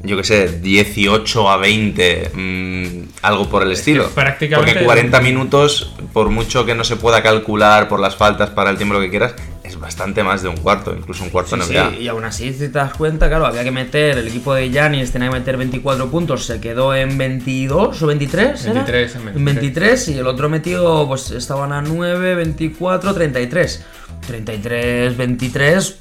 [0.05, 4.09] yo que sé, 18 a 20, mm, algo por el estilo.
[4.11, 8.71] prácticamente- Porque 40 minutos, por mucho que no se pueda calcular por las faltas para
[8.71, 11.63] el tiempo lo que quieras, es bastante más de un cuarto, incluso un cuarto Sí,
[11.75, 14.53] en sí, y aún así, si te das cuenta, claro, había que meter, el equipo
[14.55, 18.75] de Yanis tenía que meter 24 puntos, se quedó en 22 o 23, ¿era?
[18.75, 19.45] 23, en En 23.
[19.45, 23.85] 23, y el otro metió, pues estaban a 9, 24, 33.
[24.27, 25.97] 33, 23,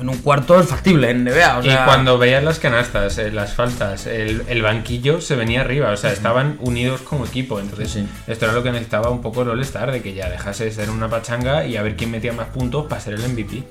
[0.00, 1.84] en un cuarto es factible en NBA, o Y sea...
[1.84, 6.12] cuando veías las canastas, eh, las faltas, el, el banquillo se venía arriba, o sea,
[6.12, 7.60] estaban unidos como equipo.
[7.60, 8.06] Entonces, Sí.
[8.26, 10.90] esto era lo que necesitaba un poco el All-Star, de que ya dejase de ser
[10.90, 13.62] una pachanga y a ver quién metía más puntos para ser el MVP.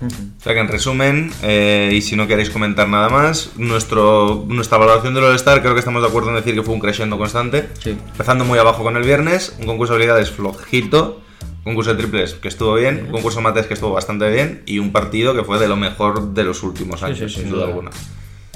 [0.00, 4.78] O sea que en resumen, eh, y si no queréis comentar nada más, nuestro, nuestra
[4.78, 7.68] valoración del All-Star creo que estamos de acuerdo en decir que fue un crescendo constante.
[7.82, 7.90] Sí.
[8.12, 11.20] Empezando muy abajo con el viernes, un concurso de habilidades flojito,
[11.68, 14.78] concurso de triples que estuvo bien, un concurso de mates que estuvo bastante bien y
[14.78, 17.52] un partido que fue de lo mejor de los últimos años, sí, sí, sin sin
[17.52, 17.90] duda alguna.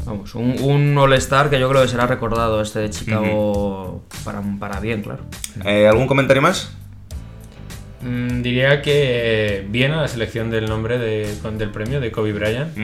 [0.05, 4.81] Vamos, un, un All-Star que yo creo que será recordado este de Chicago para, para
[4.81, 5.23] bien, claro.
[5.65, 6.73] Eh, ¿Algún comentario más?
[8.01, 12.33] Mm, diría que bien a la selección del nombre de, con- del premio de Kobe
[12.33, 12.77] Bryant.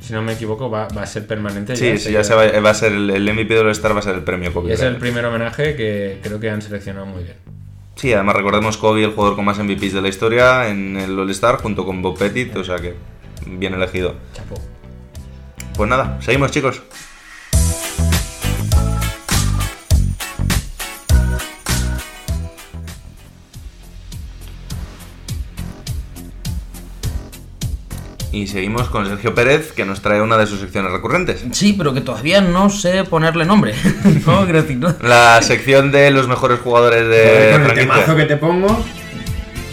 [0.00, 1.74] Si no me equivoco, va, va a ser permanente.
[1.74, 4.02] Sí, sí, ya se va, va a ser el, el MVP del All-Star, va a
[4.02, 5.00] ser el premio Kobe Y es el Bryant.
[5.00, 7.36] primer homenaje que creo que han seleccionado muy bien.
[7.98, 11.60] Sí, además recordemos Kobe, el jugador con más MVPs de la historia en el All-Star,
[11.60, 12.94] junto con Bob Pettit, o sea que
[13.44, 14.14] bien elegido.
[14.32, 14.54] Chapo.
[15.76, 16.80] Pues nada, seguimos chicos.
[28.30, 31.44] Y seguimos con Sergio Pérez, que nos trae una de sus secciones recurrentes.
[31.52, 33.74] Sí, pero que todavía no sé ponerle nombre.
[34.26, 34.94] no, decir, no.
[35.00, 38.84] La sección de los mejores jugadores de con el temazo que te pongo,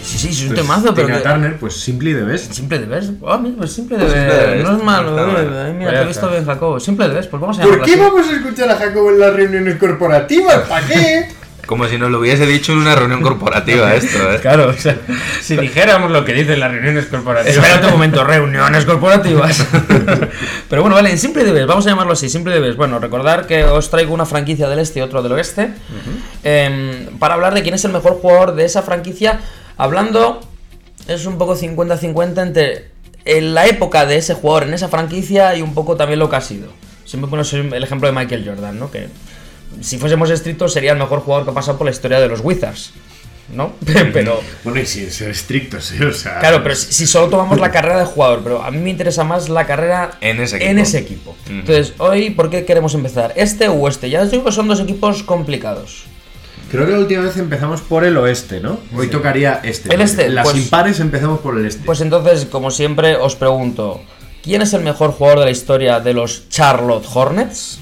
[0.06, 1.28] Sí, sí, es un pues, temazo, pero Tina que...
[1.28, 2.52] Turner, pues Simply the Best.
[2.52, 3.10] Simple de Best.
[3.26, 4.56] Ah, pues simple de Pues simple Best.
[4.56, 5.10] de No es malo.
[5.10, 5.74] no eh.
[5.76, 6.78] mira, Vaya te he visto bien, Jacobo.
[6.78, 8.00] Simple de Best, pues vamos a ¿Por qué así.
[8.00, 10.68] vamos a escuchar a Jacobo en las reuniones corporativas?
[10.68, 11.28] ¿Para qué?
[11.66, 14.38] Como si nos lo hubiese dicho en una reunión corporativa esto, ¿eh?
[14.40, 14.96] Claro, o sea,
[15.40, 17.56] si dijéramos lo que dicen las reuniones corporativas.
[17.56, 19.66] Espérate un momento, reuniones corporativas.
[20.70, 22.76] Pero bueno, vale, en Simple Debes, vamos a llamarlo así, Simple Debes.
[22.76, 25.70] Bueno, recordar que os traigo una franquicia del este y otro del oeste.
[26.44, 29.40] em, para hablar de quién es el mejor jugador de esa franquicia.
[29.76, 30.40] Hablando,
[31.08, 35.62] es un poco 50-50 entre en la época de ese jugador en esa franquicia y
[35.62, 36.68] un poco también lo que ha sido.
[37.04, 38.90] Siempre pones el ejemplo de Michael Jordan, ¿no?
[38.90, 39.08] Que
[39.80, 42.40] si fuésemos estrictos sería el mejor jugador que ha pasado por la historia de los
[42.40, 42.92] Wizards.
[43.52, 43.74] ¿No?
[44.12, 44.40] Pero.
[44.64, 46.04] Bueno, y sin ser estrictos, ¿eh?
[46.04, 46.40] O sea.
[46.40, 49.22] Claro, pero si, si solo tomamos la carrera de jugador, pero a mí me interesa
[49.22, 50.82] más la carrera En ese en equipo.
[50.82, 51.36] ese equipo.
[51.48, 53.32] Entonces, hoy, ¿por qué queremos empezar?
[53.36, 54.10] ¿Este o este?
[54.10, 56.06] Ya os digo que son dos equipos complicados.
[56.72, 58.80] Creo que la última vez empezamos por el oeste, ¿no?
[58.96, 59.94] Hoy tocaría este.
[59.94, 61.84] El este, Las pues- impares empezamos por el este.
[61.86, 64.00] Pues entonces, como siempre, os pregunto:
[64.42, 67.78] ¿quién es el mejor jugador de la historia de los Charlotte Hornets?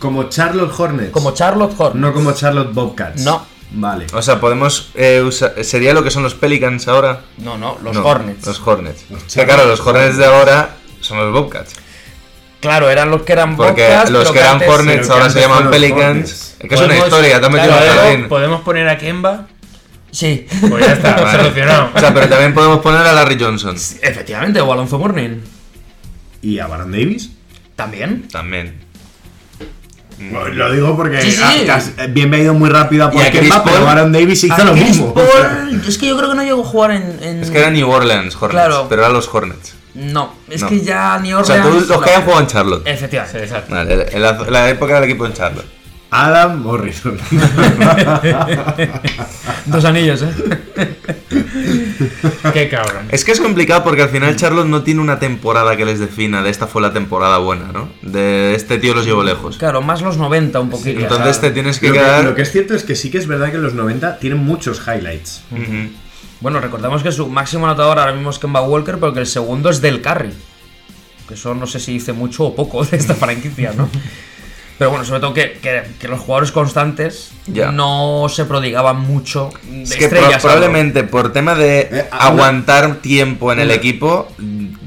[0.00, 1.10] Como Charlotte Hornets.
[1.12, 2.00] Como Charlotte Hornets.
[2.00, 3.22] No como Charlotte Bobcats.
[3.22, 3.46] No.
[3.72, 4.06] Vale.
[4.12, 7.20] O sea, podemos eh, usar- sería lo que son los Pelicans ahora.
[7.38, 8.44] No, no, los No, Hornets.
[8.44, 9.04] Los Hornets.
[9.10, 11.74] Los O sea, claro, los Hornets de ahora son los Bobcats.
[12.60, 15.70] Claro, eran los que eran Porque Bobcats, los que eran Hornets que ahora se llaman
[15.70, 16.56] Pelicans.
[16.58, 18.28] Es que es una historia, metido claro.
[18.28, 19.46] ¿Podemos poner a Kemba?
[20.10, 20.46] Sí.
[20.68, 21.38] Pues ya está, Vale.
[21.38, 21.90] solucionado.
[21.94, 23.76] O sea, pero también podemos poner a Larry Johnson.
[23.76, 25.38] Efectivamente, o Alonso Morning.
[26.42, 27.30] ¿Y a Baron Davis?
[27.76, 28.26] También.
[28.28, 28.89] También.
[30.52, 31.64] Lo digo porque Sí, sí.
[31.64, 34.12] que has- bien me ha ido muy rápido a Y a por Kemba, pero Aaron
[34.12, 35.14] Davis hizo A lo mismo.
[35.14, 37.18] Paul, es que yo creo que no llegó a jugar en.
[37.22, 38.86] en- Es que era New Orleans Hornets, Claro.
[38.88, 39.74] pero eran los Hornets.
[39.94, 40.68] No, es No.
[40.68, 41.86] que ya ni O sea, Orleans.
[41.86, 42.82] tú, los que hayan jugado en Charlotte.
[42.84, 43.42] Sí, Efectivamente.
[43.42, 43.74] exacto.
[43.74, 45.66] Vale, en la, en la época del equipo en Charlotte.
[46.12, 47.16] Adam Morrison.
[49.66, 50.30] Dos anillos, ¿eh?
[52.52, 53.08] Qué cabrón.
[53.10, 56.42] Es que es complicado porque al final Charlotte no tiene una temporada que les defina
[56.42, 57.88] de esta fue la temporada buena, ¿no?
[58.02, 59.56] De este tío los llevo lejos.
[59.58, 61.00] Claro, más los 90 un poquito.
[61.00, 62.24] Entonces te tienes que lo, que, quedar...
[62.24, 64.82] lo que es cierto es que sí que es verdad que los 90 tienen muchos
[64.86, 65.42] highlights.
[66.40, 69.68] Bueno, recordemos que su máximo anotador ahora mismo es Kemba Walker, pero que el segundo
[69.68, 70.32] es Del Curry.
[71.28, 73.88] Que eso no sé si dice mucho o poco de esta franquicia, ¿no?
[74.80, 77.70] Pero bueno, sobre todo que, que- que los jugadores constantes Ya.
[77.70, 80.40] no se prodigaban mucho de Es que pro- estrellas.
[80.42, 84.26] probablemente por tema de Eh, aguantar tiempo en el equipo,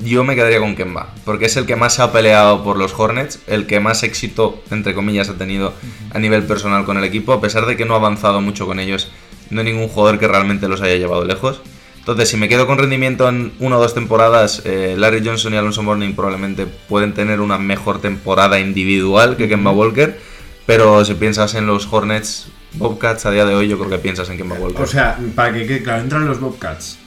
[0.03, 1.09] yo me quedaría con Kemba.
[1.25, 4.63] Porque es el que más se ha peleado por los Hornets, el que más éxito,
[4.71, 5.75] entre comillas, ha tenido
[6.11, 8.79] a nivel personal con el equipo, a pesar de que no ha avanzado mucho con
[8.79, 9.11] ellos.
[9.51, 11.61] No hay ningún jugador que realmente los haya llevado lejos.
[12.03, 15.57] Entonces, si me quedo con rendimiento en una o dos temporadas, eh, Larry Johnson y
[15.57, 20.19] Alonso Mourning probablemente pueden tener una mejor temporada individual que Kemba Walker.
[20.65, 24.29] Pero si piensas en los Hornets, Bobcats, a día de hoy yo creo que piensas
[24.29, 24.81] en Kemba Walker.
[24.81, 26.97] O sea, para que quede claro, entran los Bobcats.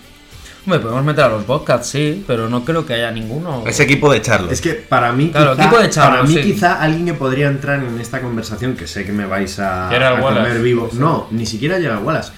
[0.65, 3.65] Hombre, podemos meter a los Bobcats, sí, pero no creo que haya ninguno.
[3.67, 4.51] Ese equipo de Charlotte.
[4.53, 6.41] Es que para mí, Claro, quizá, equipo de Charlo, para mí sí.
[6.43, 10.21] quizá alguien que podría entrar en esta conversación, que sé que me vais a, a
[10.21, 10.89] comer vivo.
[10.95, 12.33] No, ni siquiera llega Wallace.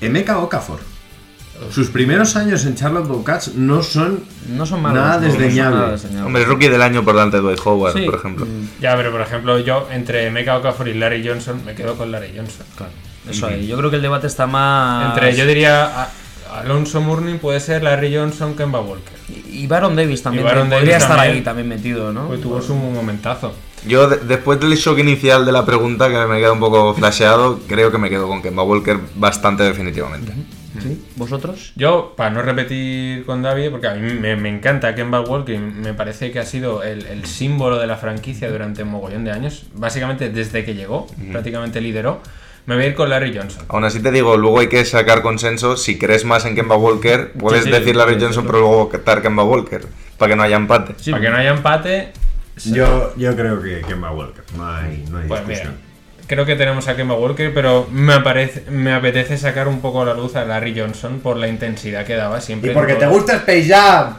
[0.00, 0.78] Emeka Okafor.
[1.70, 4.20] Sus primeros años en Charlotte Bobcats no son
[4.54, 4.98] No son malos.
[5.02, 5.76] Nada no, no son desdeñable.
[5.78, 6.26] nada desdeñables.
[6.26, 8.46] Hombre, rookie del año por delante de Dwight Howard, Sí, por ejemplo.
[8.46, 12.12] mm, Ya, pero por ejemplo, yo entre Mecca Okafor y Larry Johnson me quedo con
[12.12, 12.66] Larry Johnson.
[12.76, 12.92] Claro,
[13.30, 13.66] eso ahí.
[13.66, 15.14] Yo creo que el debate está más.
[15.14, 16.08] Entre, yo diría,
[16.54, 19.14] Alonso Mourning puede ser Larry Johnson, Kemba Walker.
[19.50, 20.44] Y Baron Davis también.
[20.44, 21.36] Y Baron que podría Davis estar también.
[21.38, 22.28] ahí también metido, ¿no?
[22.28, 23.52] Pues tuvo su momentazo.
[23.86, 27.60] Yo, de- después del shock inicial de la pregunta, que me queda un poco flasheado,
[27.66, 30.32] creo que me quedo con Kemba Walker bastante definitivamente.
[30.80, 31.04] ¿Sí?
[31.16, 31.72] ¿Vosotros?
[31.76, 35.58] Yo, para no repetir con David, porque a mí me, me encanta Kemba Walker y
[35.58, 39.32] me parece que ha sido el, el símbolo de la franquicia durante un mogollón de
[39.32, 42.20] años, básicamente desde que llegó, prácticamente lideró,
[42.66, 43.64] me voy a ir con Larry Johnson.
[43.68, 45.76] Aún así te digo, luego hay que sacar consenso.
[45.76, 48.46] Si crees más en Kemba Walker, puedes Sí, sí, decir Larry sí, Johnson, sí.
[48.50, 49.86] pero luego quitar Kemba Walker,
[50.18, 50.94] para que no haya empate.
[51.10, 52.12] Para que no haya empate,
[52.64, 54.42] Yo, yo creo que Kemba Walker.
[54.56, 55.85] No hay, no hay pues mira, discusión.
[56.26, 60.06] Creo que tenemos a Kemba Walker, pero me, aparece, me apetece sacar un poco a
[60.06, 62.70] la luz a Larry Johnson por la intensidad que daba siempre.
[62.70, 62.74] en
[63.06, 63.10] todo.
[63.10, 64.16] gusta Space Jam.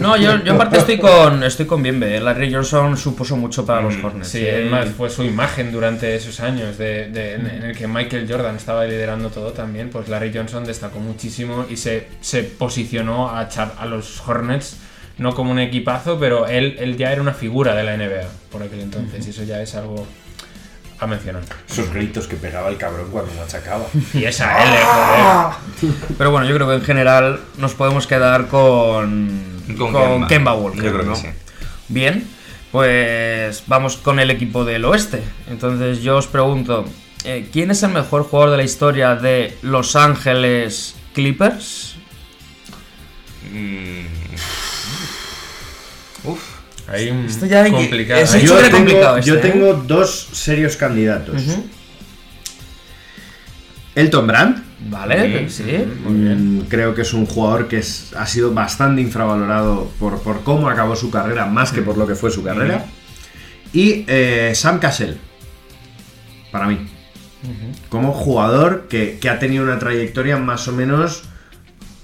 [0.00, 2.18] No, yo, yo en parte estoy con, estoy con Bienve.
[2.20, 4.28] Larry Johnson supuso mucho para los Hornets.
[4.28, 4.64] Sí, ¿eh?
[4.64, 8.26] es más, fue su imagen durante esos años de, de- en, en el que Michael
[8.28, 13.48] Jordan estaba liderando todo también, pues Larry Johnson destacó muchísimo y se, se posicionó a,
[13.48, 14.78] Char- a los Hornets
[15.18, 18.64] no como un equipazo, pero él, él ya era una figura de la NBA por
[18.64, 20.04] aquel entonces y eso ya es algo
[20.98, 21.42] a mencionar.
[21.68, 23.86] Esos gritos que pegaba el cabrón cuando machacaba.
[24.14, 25.94] Y esa L, joder.
[26.16, 29.40] Pero bueno, yo creo que en general nos podemos quedar con,
[29.76, 30.28] Con con, Kemba.
[30.28, 30.54] Kemba.
[30.54, 30.82] Walker.
[30.84, 31.16] Yo creo que ¿no?
[31.16, 31.28] sí.
[31.88, 32.26] Bien,
[32.72, 35.22] pues vamos con el equipo del oeste.
[35.48, 36.84] Entonces yo os pregunto,
[37.24, 41.96] eh, ¿quién es el mejor jugador de la historia de Los Ángeles Clippers?
[43.52, 44.25] Mm.
[46.88, 48.20] Ahí un Esto ya complicado.
[48.20, 49.40] es- Yo tengo, complicado este, yo ¿eh?
[49.40, 51.42] tengo dos serios candidatos.
[53.94, 54.62] Elton Brand.
[54.90, 55.62] Vale, sí.
[55.64, 60.68] Mm, Creo que es un jugador que es- ha sido bastante infravalorado por, por cómo
[60.68, 62.84] acabó su carrera, más que por lo que fue su carrera.
[63.72, 65.16] Y eh, Sam Cassell,
[66.52, 66.86] para mí.
[67.88, 71.22] Como jugador que, que ha tenido una trayectoria más o menos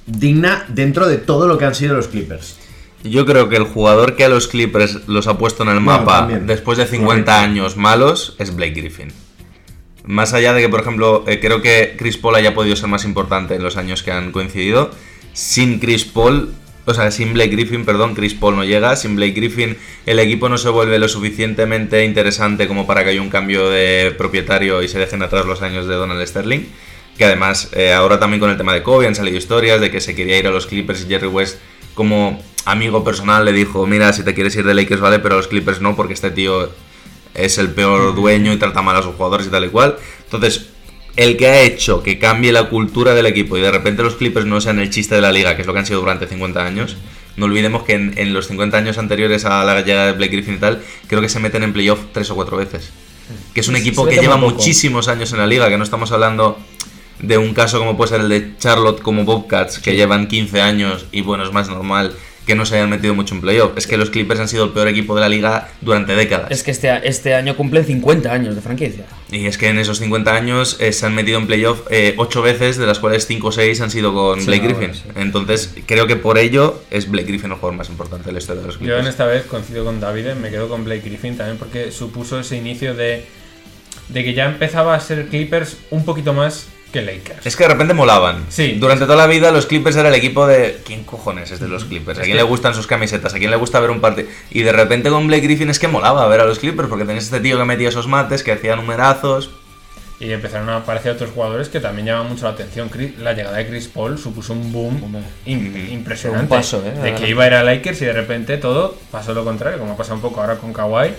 [0.06, 2.56] digna dentro de todo lo que han sido los Clippers.
[3.04, 6.00] Yo creo que el jugador que a los Clippers los ha puesto en el Bueno,
[6.00, 6.46] mapa también.
[6.46, 7.32] después de 50 Correcto.
[7.32, 9.08] años malos es Blake Griffin.
[10.04, 13.04] Más allá de que, por ejemplo, eh, creo que Chris Paul haya podido ser más
[13.04, 14.90] importante en los años que han coincidido,
[15.32, 16.52] sin Chris Paul,
[16.86, 20.48] o sea, sin Blake Griffin, perdón, Chris Paul no llega, sin Blake Griffin el equipo
[20.48, 24.88] no se vuelve lo suficientemente interesante como para que haya un cambio de propietario y
[24.88, 26.62] se dejen atrás los años de Donald Sterling.
[27.16, 30.00] Que además, eh, ahora también con el tema de Kobe han salido historias de que
[30.00, 31.58] se quería ir a los Clippers y Jerry West
[31.94, 35.48] como amigo personal le dijo, mira, si te quieres ir de Lakers vale, pero los
[35.48, 36.70] Clippers no, porque este tío
[37.34, 39.96] es el peor dueño y trata mal a sus jugadores y tal y cual.
[40.24, 40.66] Entonces,
[41.16, 44.46] el que ha hecho que cambie la cultura del equipo y de repente los Clippers
[44.46, 46.64] no sean el chiste de la liga, que es lo que han sido durante 50
[46.64, 46.96] años,
[47.36, 50.54] no olvidemos que en, en los 50 años anteriores a la llegada de Blake Griffin
[50.54, 52.90] y tal, creo que se meten en playoff tres o cuatro veces.
[53.54, 56.58] Que es un equipo que lleva muchísimos años en la liga, que no estamos hablando
[57.20, 61.06] de un caso como puede ser el de Charlotte como Bobcats, que llevan 15 años
[61.12, 62.14] y bueno, es más normal
[62.46, 63.72] que no se hayan metido mucho en playoff.
[63.76, 66.50] Es que los Clippers han sido el peor equipo de la liga durante décadas.
[66.50, 69.04] Es que este, este año cumplen 50 años de franquicia.
[69.30, 71.82] Y es que en esos 50 años eh, se han metido en playoff
[72.16, 74.88] 8 veces, de las cuales 5 o 6 han sido con Sí, Blake no, Griffin.
[74.90, 75.20] bueno, sí.
[75.20, 78.60] Entonces, creo que por ello es Blake Griffin el jugador más importante de la historia
[78.62, 79.08] de los Yo en Clippers.
[79.08, 82.94] esta vez coincido con David, me quedo con Blake Griffin también porque supuso ese inicio
[82.94, 83.24] de,
[84.08, 87.46] de que ya empezaba a ser Clippers un poquito más que Lakers.
[87.46, 88.44] Es que de repente molaban.
[88.50, 88.76] Sí.
[88.78, 90.78] Durante toda la vida los Clippers era el equipo de...
[90.84, 92.18] ¿Quién cojones es de los Clippers?
[92.18, 93.34] ¿A quién le gustan sus camisetas?
[93.34, 94.28] ¿A quién le gusta ver un partido?
[94.50, 97.24] Y de repente con Blake Griffin es que molaba ver a los Clippers porque tenías
[97.24, 99.50] este tío que metía esos mates, que hacía numerazos.
[100.20, 102.88] Y empezaron a aparecer otros jugadores que también llamaban mucho la atención.
[103.18, 105.02] La llegada de Chris Paul supuso un boom
[105.46, 106.42] im- impresionante.
[106.44, 106.92] Un paso, ¿eh?
[107.02, 109.94] De que iba a ir a Lakers y de repente todo pasó lo contrario, como
[109.94, 111.10] ha pasado un poco ahora con Kawhi.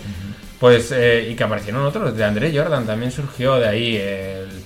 [0.57, 2.15] Pues, eh, y que aparecieron otros.
[2.15, 3.97] De André Jordan también surgió de ahí.
[3.97, 4.63] el-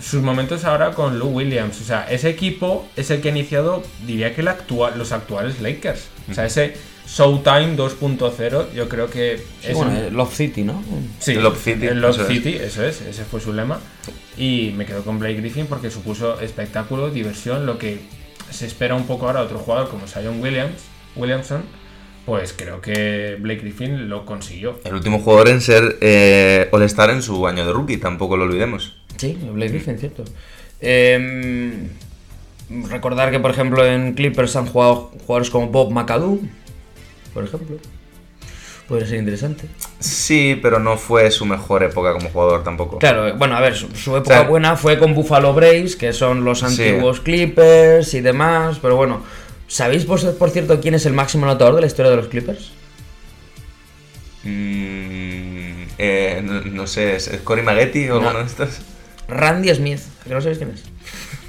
[0.00, 1.80] sus momentos ahora con Lou Williams.
[1.80, 5.60] O sea, ese equipo es el que ha iniciado, diría que el actual, los actuales
[5.60, 6.08] Lakers.
[6.30, 6.74] O sea, ese
[7.06, 10.82] Showtime 2.0, yo creo que Sí, es bueno, un- Love City, ¿no?
[11.18, 12.28] Sí, Lob City, Lob eso es.
[12.28, 13.80] City, eso es, ese fue su lema.
[14.36, 17.98] Y me quedo con Blake Griffin porque supuso espectáculo, diversión, lo que
[18.50, 20.82] se espera un poco ahora otro jugador como Zion Williams,
[21.16, 21.62] Williamson.
[22.26, 24.78] Pues creo que Blake Griffin lo consiguió.
[24.84, 28.94] El último jugador en ser eh, All-Star en su año de rookie, tampoco lo olvidemos.
[29.20, 30.24] Sí, Blake Griffin, cierto.
[30.80, 31.88] Eh,
[32.88, 36.40] recordar que, por ejemplo, en Clippers han jugado jugadores como Bob McAdoo,
[37.34, 37.76] por ejemplo.
[38.88, 39.66] Podría ser interesante.
[39.98, 42.98] Sí, pero no fue su mejor época como jugador tampoco.
[42.98, 45.96] Claro, eh, bueno, a ver, su, su época O sea, buena fue con Buffalo Braves,
[45.96, 46.64] que son los Sí.
[46.64, 49.22] antiguos Clippers y demás, pero bueno.
[49.68, 52.72] ¿Sabéis, por, por cierto, quién es el máximo anotador de la historia de los Clippers?
[54.42, 58.28] Mm, eh, no, no sé, ¿es Cory Maggetti o No.
[58.30, 58.80] alguno de estos?
[59.30, 60.00] Randy Smith.
[60.22, 60.82] ¿A que no sabéis quién es?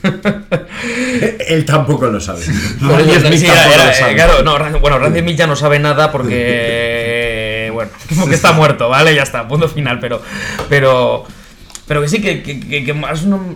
[1.47, 2.41] Él tampoco lo sabe.
[2.81, 4.15] Randy Smith sí, tampoco era- lo sabe.
[4.15, 7.69] claro, no, bueno, Randy Smith ya no sabe nada porque.
[7.73, 9.13] bueno, porque está muerto, ¿vale?
[9.15, 10.21] Ya está, punto final, pero.
[10.69, 11.25] Pero.
[11.87, 13.05] Pero que sí, que, que, que- que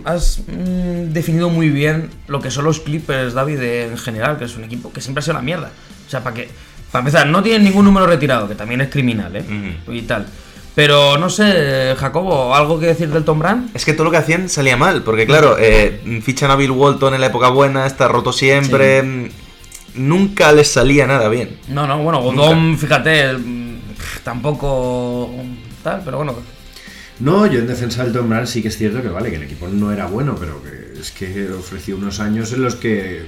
[0.04, 4.56] has, mm, definido muy bien lo que son los Clippers, David, en general, que es
[4.56, 5.70] un equipo que siempre ha sido la mierda.
[6.06, 6.48] O sea, para que.
[6.92, 9.44] Para empezar, no tienen ningún número retirado, que también es criminal, ¿eh?
[9.88, 10.26] Y tal.
[10.76, 13.70] Pero no sé, Jacobo, ¿algo que decir del Tom Brand?
[13.74, 17.14] Es que todo lo que hacían salía mal, porque claro, eh, fichan a Bill Walton
[17.14, 19.02] en la época buena, está roto siempre.
[19.02, 19.28] mm,
[19.96, 21.56] Nunca les salía nada bien.
[21.68, 23.32] No, no, bueno, Godón, fíjate,
[24.22, 25.30] tampoco
[25.82, 26.34] tal, pero bueno.
[27.20, 29.44] No, yo en defensa del Tom Brand sí que es cierto que vale, que el
[29.44, 33.22] equipo no era bueno, pero que es que ofreció unos años en los que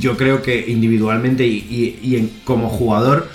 [0.00, 3.28] yo creo que individualmente y, y- y en- como jugador,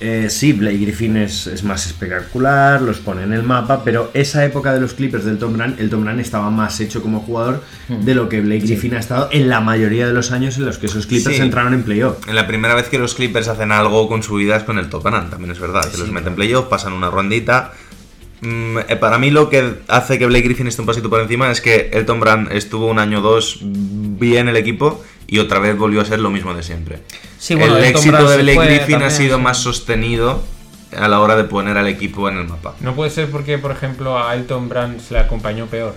[0.00, 4.44] eh, sí, Blake Griffin es, es más espectacular, los pone en el mapa, pero esa
[4.44, 7.64] época de los Clippers del Tom Brand, el Tom Brand estaba más hecho como jugador
[7.88, 10.78] de lo que Blake Griffin ha estado en la mayoría de los años en los
[10.78, 11.42] que esos Clippers Sí.
[11.42, 12.28] entraron en playoff.
[12.28, 14.88] En la primera vez que los Clippers hacen algo con su vida es con el
[14.88, 15.90] Topanan, también es verdad.
[15.90, 17.72] Que los meten en playoff, pasan una rondita.
[18.40, 21.50] Mm, eh, para mí lo que hace que Blake Griffin esté un pasito por encima
[21.50, 25.76] es que Elton Brand estuvo un año o dos bien el equipo y otra vez
[25.76, 27.00] volvió a ser lo mismo de siempre.
[27.38, 29.42] Sí, bueno, el Elton éxito de Blake Griffin ha sido sí.
[29.42, 30.42] más sostenido
[30.96, 32.74] a la hora de poner al equipo en el mapa.
[32.80, 35.94] No puede ser porque, por ejemplo, a Elton Brand se le acompañó peor.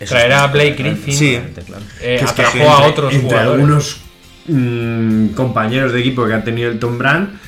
[0.00, 1.38] Eso Traer a Blake Griffin Sí.
[1.66, 1.82] claro.
[2.00, 3.60] eh, Que es que atrajo entre- a otros entre jugadores.
[3.60, 4.00] algunos
[4.46, 7.38] mm, compañeros de equipo que ha tenido el Tom Brand,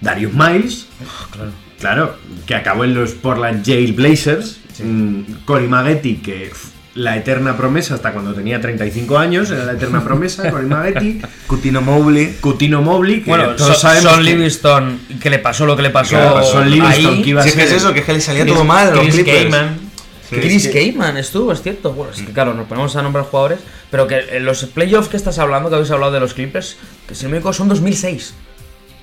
[0.00, 0.86] Darius Miles,
[1.80, 2.16] claro.
[2.46, 6.50] que acabó en los Portland Jail Blazers, mm, Cory Maggetti, que
[7.00, 11.80] la eterna promesa hasta cuando tenía 35 años, era la eterna promesa, Cory Maggetti, Cutino
[11.80, 12.36] Mobley.
[12.40, 15.82] Cutino Mobley, que Bueno, todos Son, sabemos Son que- Livingston, que le pasó lo que
[15.82, 17.22] le pasó Claro, Son Livingston, ahí.
[17.22, 18.64] que iba a Si es que es eso, que es que le salía Chris- todo
[18.64, 19.44] mal a los Chris Clippers.
[19.44, 19.78] Kaman.
[20.30, 21.92] Chris Kaman estuvo, es cierto.
[21.92, 23.58] Bueno, es que claro, nos ponemos a nombrar jugadores,
[23.90, 26.76] pero que en los playoffs que estás hablando, que habéis hablado de los Clippers,
[27.08, 28.34] que si no me equivoco son 2006.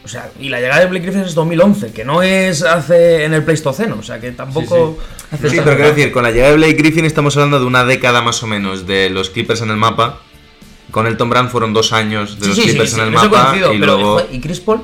[0.08, 3.34] O sea, y la llegada de Blake Griffin es 2011, que no es hace en
[3.34, 4.98] el Pleistoceno, o sea, que tampoco
[5.30, 5.64] hace Sí, tanto.
[5.72, 8.42] pero quiero decir, con la llegada de Blake Griffin estamos hablando de una década más
[8.42, 10.22] o menos de los Clippers en el mapa.
[10.92, 13.12] Con Elton Brand fueron dos años de Sí, los sí, sí, Clippers sí, en el
[13.12, 13.54] mapa.
[13.54, 14.22] y pero, luego...
[14.32, 14.80] ¿y Chris Paul?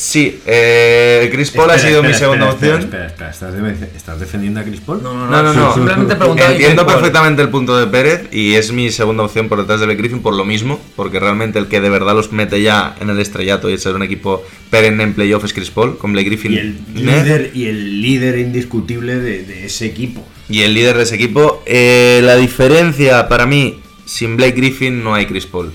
[0.00, 2.82] Sí, eh, Chris Paul ha Espera, sido mi segunda espera, opción.
[2.88, 5.02] Espera, espera, ¿estás, de- ¿estás defendiendo a Chris Paul?
[5.02, 5.74] No, no, No, no, no.
[5.74, 9.80] Simplemente preguntaba Entiendo perfectamente el punto de Pérez y es mi segunda opción por detrás
[9.80, 12.94] de Blake Griffin por lo mismo, porque realmente el que de verdad los mete ya
[13.00, 16.12] en el estrellato y es ser un equipo perenne en playoff es Chris Paul, con
[16.12, 16.52] Blake Griffin.
[16.52, 20.24] Y el líder, y el líder indiscutible de, de ese equipo.
[20.48, 21.60] Y el líder de ese equipo.
[21.66, 25.72] Eh, la diferencia para mí, sin Blake Griffin no hay Chris Paul.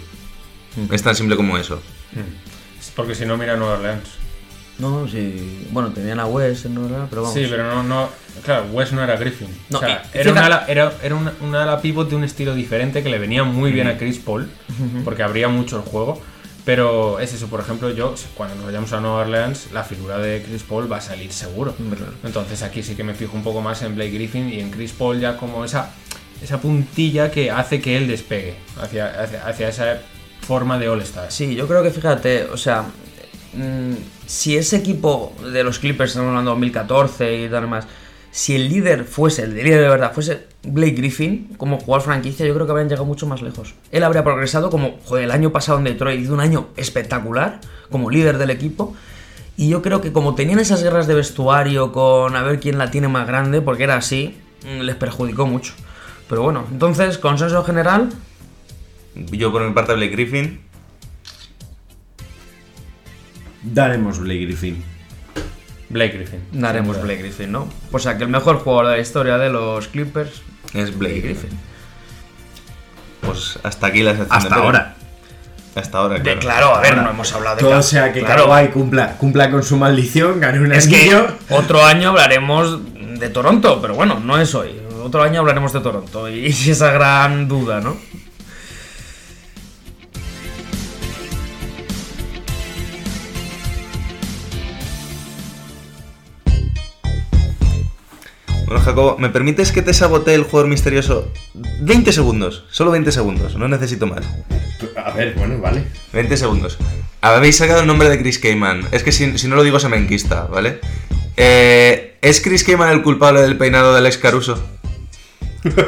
[0.94, 1.82] Es tan simple como eso.
[2.96, 4.10] Porque si no, mira Nueva Orleans.
[4.80, 5.68] No, sí.
[5.72, 6.88] Bueno, tenían a West, ¿no?
[7.10, 7.34] Pero vamos.
[7.34, 8.10] Sí, pero no, no.
[8.44, 9.48] Claro, West no era Griffin.
[9.70, 12.24] No, o sea, y- era, una ala, era, era una, una ala pivot de un
[12.24, 14.50] estilo diferente que le venía muy bien a Chris Paul,
[15.04, 16.20] porque abría mucho el juego.
[16.66, 20.42] Pero es eso, por ejemplo, yo, cuando nos vayamos a Nueva Orleans, la figura de
[20.42, 21.76] Chris Paul va a salir seguro.
[22.24, 24.94] Entonces aquí sí que me fijo un poco más en Blake Griffin y en Chris
[24.94, 25.92] Paul ya como esa,
[26.42, 30.02] esa puntilla que hace que él despegue hacia, hacia, hacia esa
[30.44, 31.32] forma de All-Star.
[31.32, 32.84] Sí, yo creo que fíjate, o sea,
[33.54, 33.94] mm,
[34.26, 37.88] si ese equipo de los Clippers, estamos hablando de 2014 y tal más,
[38.32, 42.54] si el líder fuese, el líder de verdad fuese Blake Griffin, como jugador franquicia, yo
[42.56, 43.76] creo que habrían llegado mucho más lejos.
[43.92, 48.40] Él habría progresado como, el año pasado en Detroit hizo un año espectacular, como líder
[48.40, 48.96] del equipo.
[49.56, 52.90] Y yo creo que como tenían esas guerras de vestuario con a ver quién la
[52.90, 54.36] tiene más grande, porque era así,
[54.66, 55.74] mm, les perjudicó mucho.
[56.28, 58.10] Pero bueno, entonces, consenso general,
[59.16, 60.62] Yo por mi parte Blake Griffin.
[63.64, 64.84] Daremos Blake Griffin.
[65.90, 66.40] Blake Griffin.
[66.52, 67.02] daremos.
[67.02, 67.70] Blake Griffin, ¿no?
[67.92, 70.42] O sea, que el mejor jugador de la historia de los Clippers,
[70.74, 71.50] Es Blake Blake Griffin.
[71.50, 71.60] Griffin.
[73.22, 74.96] Pues hasta aquí la sección Hasta ahora.
[75.76, 76.40] Hasta ahora, De, claro.
[76.40, 79.64] claro, a ver, no hemos hablado de Todo sea que claro, Kawhi cumpla, cumpla con
[79.64, 81.12] su maldición, gane un Es que
[81.50, 82.80] otro año hablaremos
[83.20, 84.70] de Toronto, pero bueno, no es hoy.
[85.04, 87.98] Otro año hablaremos de Toronto y esa gran duda, ¿no?
[98.74, 102.64] Bueno, Jacobo, ¿me permites que te sabotee el jugador misterioso 20 segundos?
[102.72, 104.26] Solo 20 segundos, no necesito más.
[104.96, 105.84] A ver, bueno, vale.
[106.12, 106.80] 20 segundos.
[107.22, 108.88] Habéis sacado el nombre de Chris Cayman.
[108.92, 110.80] Es que si, si no lo digo se me enquista, ¿vale?
[111.38, 114.60] Eh, ¿Es Chris Cayman el culpable del peinado del ex Caruso?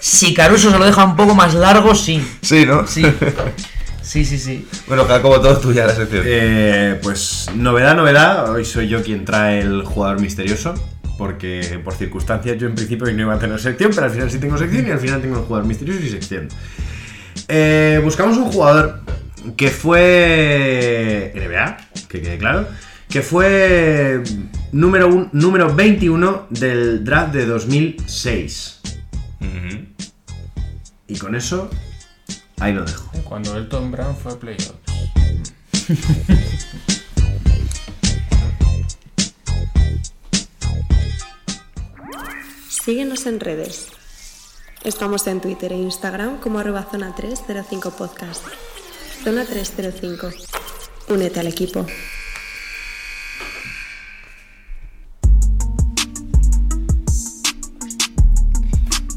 [0.00, 2.26] Si Caruso se lo deja un poco más largo, sí.
[2.40, 2.86] Sí, ¿no?
[2.86, 3.02] Sí.
[4.10, 4.66] Sí, sí, sí.
[4.88, 6.24] Bueno, Jacobo, todo tuya la sección.
[6.26, 8.50] Eh, pues novedad, novedad.
[8.50, 10.74] Hoy soy yo quien trae el jugador misterioso.
[11.16, 14.28] Porque por circunstancias yo en principio hoy no iba a tener sección, pero al final
[14.30, 16.48] sí tengo sección y al final tengo el jugador misterioso y sección.
[17.46, 19.02] Eh, buscamos un jugador
[19.56, 21.76] que fue NBA,
[22.08, 22.66] que quede claro,
[23.08, 24.22] que fue
[24.72, 28.80] número, un- número 21 del draft de 2006.
[29.40, 29.84] Ujú.
[31.06, 31.70] Y con eso,
[32.60, 33.10] ahí lo dejo.
[33.24, 34.74] Cuando Elton Brown fue a playoffs.
[42.68, 43.88] Síguenos en redes.
[44.84, 48.44] Estamos en Twitter e Instagram como arroba zona 305 podcast.
[49.22, 50.30] Zona 305.
[51.08, 51.86] Únete al equipo.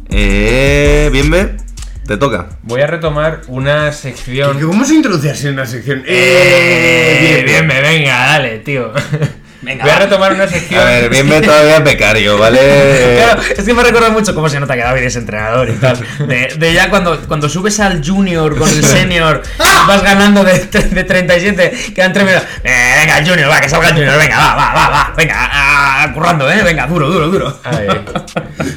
[0.10, 1.58] Eh, Bienve,
[2.06, 2.50] te toca.
[2.64, 4.60] Voy a retomar una sección.
[4.60, 6.04] ¿Cómo se introduce así en una sección?
[6.06, 8.92] Eh, bien, bien, venga, dale, tío.
[9.64, 10.82] Venga, Voy a retomar una sección.
[10.82, 12.60] A ver, Bienve todavía es becario, ¿vale?
[13.24, 15.98] Claro, es que me recuerda mucho cómo se nota que David es entrenador y tal.
[16.28, 19.42] De, de ya cuando, cuando subes al junior con el senior,
[19.88, 22.48] vas ganando de, de 37, quedan tres minutos.
[22.64, 25.34] Eh, venga, el junior, va, que salga el junior, venga, va, va, va, va, venga,
[25.38, 27.60] ah, currando, eh, venga, duro, duro, duro.
[27.64, 27.88] Ay,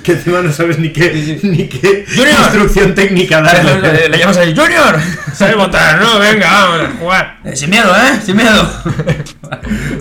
[0.04, 2.38] Que encima no sabes ni qué, ni qué Junior.
[2.40, 4.08] instrucción técnica Le, darle.
[4.08, 4.98] le llamas al junior.
[5.34, 6.00] ¿Sabes votar?
[6.00, 7.38] No, venga, vamos a jugar.
[7.44, 8.70] Eh, sin miedo, eh, sin miedo.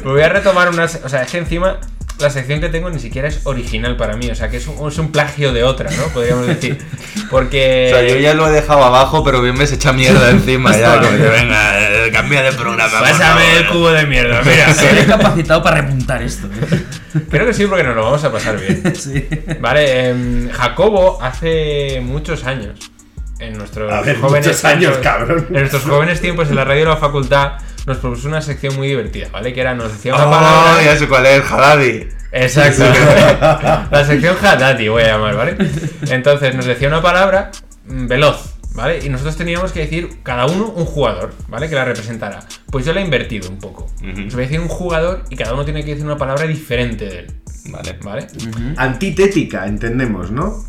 [0.04, 0.86] Voy a retomar una.
[0.86, 1.80] O sea, es que encima
[2.20, 4.30] la sección que tengo ni siquiera es original para mí.
[4.30, 6.04] O sea, que es un, es un plagio de otra, ¿no?
[6.14, 6.78] Podríamos decir.
[7.30, 7.92] Porque.
[7.94, 11.00] O sea, yo ya lo he dejado abajo, pero Bienve se echa mierda encima ya.
[11.00, 13.00] Como que venga, eh, cambia de programa.
[13.00, 14.70] Pásame el cubo de mierda, mira.
[14.70, 16.48] Estoy capacitado para remontar esto.
[17.30, 18.84] Creo que sí, porque nos lo vamos a pasar bien.
[18.96, 19.28] Sí.
[19.60, 22.92] Vale, em, Jacobo hace muchos años,
[23.40, 25.46] en nuestros ver, jóvenes muchos años, tiempos- cabrón.
[25.50, 27.54] En nuestros jóvenes tiempos en la radio de la facultad
[27.86, 29.54] nos propuso una sección muy divertida, ¿vale?
[29.54, 30.84] Que era, nos decía una Oh, palabra.
[30.84, 32.08] ya sé cuál es, Haddadi.
[32.32, 32.84] Exacto.
[33.92, 35.58] la sección Haddadi voy a llamar, ¿vale?
[36.10, 37.52] Entonces nos decía una palabra
[37.88, 39.00] mm, veloz, ¿vale?
[39.04, 41.70] Y nosotros teníamos que decir cada uno un jugador, ¿vale?
[41.70, 42.40] Que la representara.
[42.72, 43.88] Pues yo la he invertido un poco.
[44.02, 44.28] Ujú.
[44.28, 47.06] Os voy a decir un jugador y cada uno tiene que decir una palabra diferente
[47.06, 47.34] de él,
[47.68, 47.98] Vale.
[48.04, 48.28] ¿vale?
[48.78, 50.64] Antitética, entendemos, ¿no?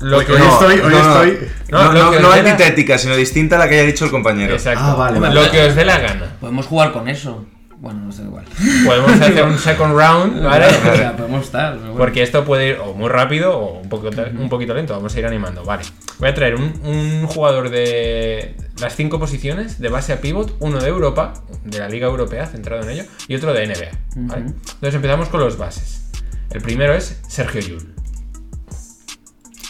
[0.00, 1.22] Lo Hoy- que hoy estoy, hoy no, no.
[1.22, 1.48] estoy.
[1.70, 4.54] No, No, no, no la- antitética, sino distinta a la que haya dicho el compañero.
[4.54, 4.80] Exacto.
[4.82, 5.34] Ah, vale, vale.
[5.34, 6.36] Lo que os dé la gana.
[6.40, 7.46] Podemos jugar con eso.
[7.78, 8.44] Bueno, no sé igual.
[8.84, 10.66] Podemos hacer un second round, ¿vale?
[10.66, 11.78] O sea, podemos estar.
[11.78, 11.94] bueno.
[11.96, 14.94] Porque esto puede ir o muy rápido o un poquito, un poquito lento.
[14.94, 15.64] Vamos a ir animando.
[15.64, 15.82] Vale.
[16.18, 20.78] Voy a traer un, un jugador de las cinco posiciones, de base a pivot, uno
[20.78, 21.32] de Europa,
[21.64, 23.90] de la Liga Europea, centrado en ello, y otro de NBA.
[24.28, 24.42] ¿vale?
[24.46, 26.10] Entonces empezamos con los bases.
[26.50, 27.94] El primero es Sergio Yul.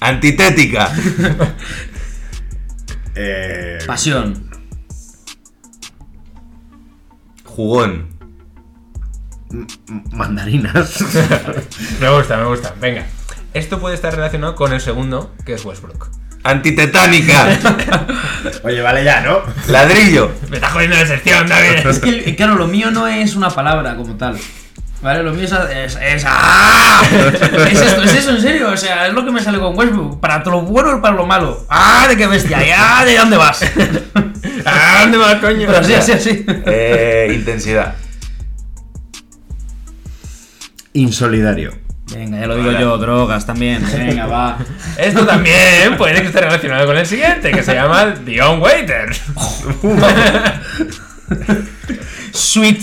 [0.01, 0.90] Antitética.
[3.16, 4.48] Eh, Pasión.
[7.44, 8.09] Jugón.
[10.12, 11.05] mandarinas.
[12.01, 12.72] Me gusta, me gusta.
[12.80, 13.05] Venga.
[13.53, 16.09] Esto puede estar relacionado con el segundo, que es Westbrook.
[16.44, 17.48] Antitetánica.
[18.62, 19.40] Oye, vale ya, ¿no?
[19.66, 20.30] Ladrillo.
[20.48, 21.86] Me está jodiendo la sección, David.
[21.86, 24.38] Es que, claro, lo mío no es una palabra como tal.
[25.03, 25.22] ¿Vale?
[25.22, 25.53] Lo mío es.
[25.53, 27.03] Es, es, ¡ah!
[27.70, 28.68] es esto, es eso, en serio.
[28.70, 30.20] O sea, es lo que me sale con Westbrook.
[30.20, 31.64] Para lo bueno y para lo malo.
[31.70, 32.07] ¡Ah!
[32.09, 32.62] ¿De qué bestia?
[32.64, 33.05] ¡Ya!
[33.05, 33.62] ¿De dónde vas?
[34.64, 35.66] ¿A dónde vas, coño?
[35.66, 36.44] Pero así, así, así.
[36.66, 37.94] Eh, intensidad.
[40.92, 41.72] Insolidario.
[42.12, 43.86] Venga, ya lo digo yo, drogas también.
[43.96, 44.59] Venga, va.
[44.98, 49.11] Esto también puede que esté relacionado con el siguiente, que se llama Dion Waiter.
[52.32, 52.82] Sweet.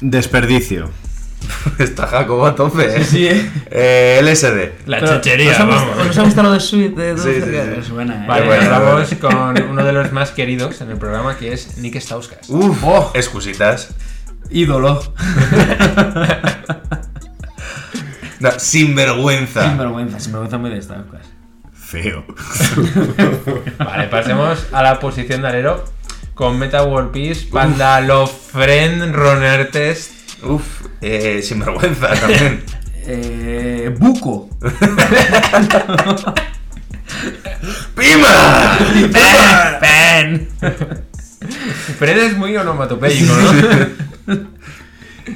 [0.00, 0.90] Desperdicio.
[1.78, 3.04] Está Jacobo a tope, ¿eh?
[3.04, 3.50] Sí, eh.
[3.70, 4.86] Eh, LSD.
[4.88, 6.06] La Pero, chechería, ¿os ha vamos.
[6.10, 6.94] ¿Os ha gustado lo de Sweet?
[6.94, 7.56] De Sí, sí.
[7.80, 8.28] Es buena, eh.
[8.28, 11.96] Vale, bueno, vamos con uno de los más queridos en el programa, que es Nick
[12.00, 12.48] Stauskas.
[12.48, 13.10] Uf, Oh.
[13.14, 13.90] excusitas.
[14.50, 15.00] Ídolo.
[18.40, 19.68] No, sinvergüenza.
[19.68, 21.26] Sinvergüenza, sinvergüenza muy de estas cosas.
[21.72, 22.24] Feo.
[23.78, 25.84] Vale, pasemos a la posición de alero
[26.38, 30.12] con Meta World Peace, Panda Love Friend, Runner Test.
[30.44, 32.62] Uf, eh, sinvergüenza también.
[33.10, 33.94] Eh.
[33.98, 34.50] Buco.
[37.96, 38.78] ¡Pima!
[39.80, 40.46] Pen.
[41.98, 43.32] Fred es muy onomatopéyico,
[44.26, 44.57] ¿no?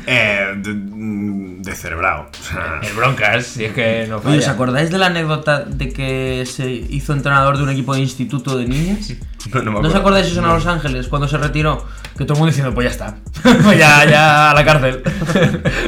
[0.06, 2.28] Eh, de, mm, descerebrado.
[2.40, 4.50] O sea, El Broncas, si es que no Oye, ¿os falla.
[4.52, 8.66] acordáis de la anécdota de que se hizo entrenador de un equipo de instituto de
[8.66, 9.12] niñas?
[9.52, 9.98] No, no me ¿No os acuerdo.
[9.98, 11.84] acordáis eso en Los Ángeles cuando se retiró?
[12.16, 13.16] Que todo el mundo diciendo, pues ya está.
[13.64, 15.02] Pues ya, ya a la cárcel.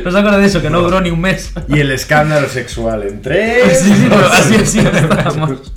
[0.03, 0.61] ¿No os acordáis de eso?
[0.61, 1.53] Que no duró ni un mes.
[1.69, 3.79] y el escándalo sexual en tres.
[3.81, 5.73] Sí, sí, pero así, así estábamos.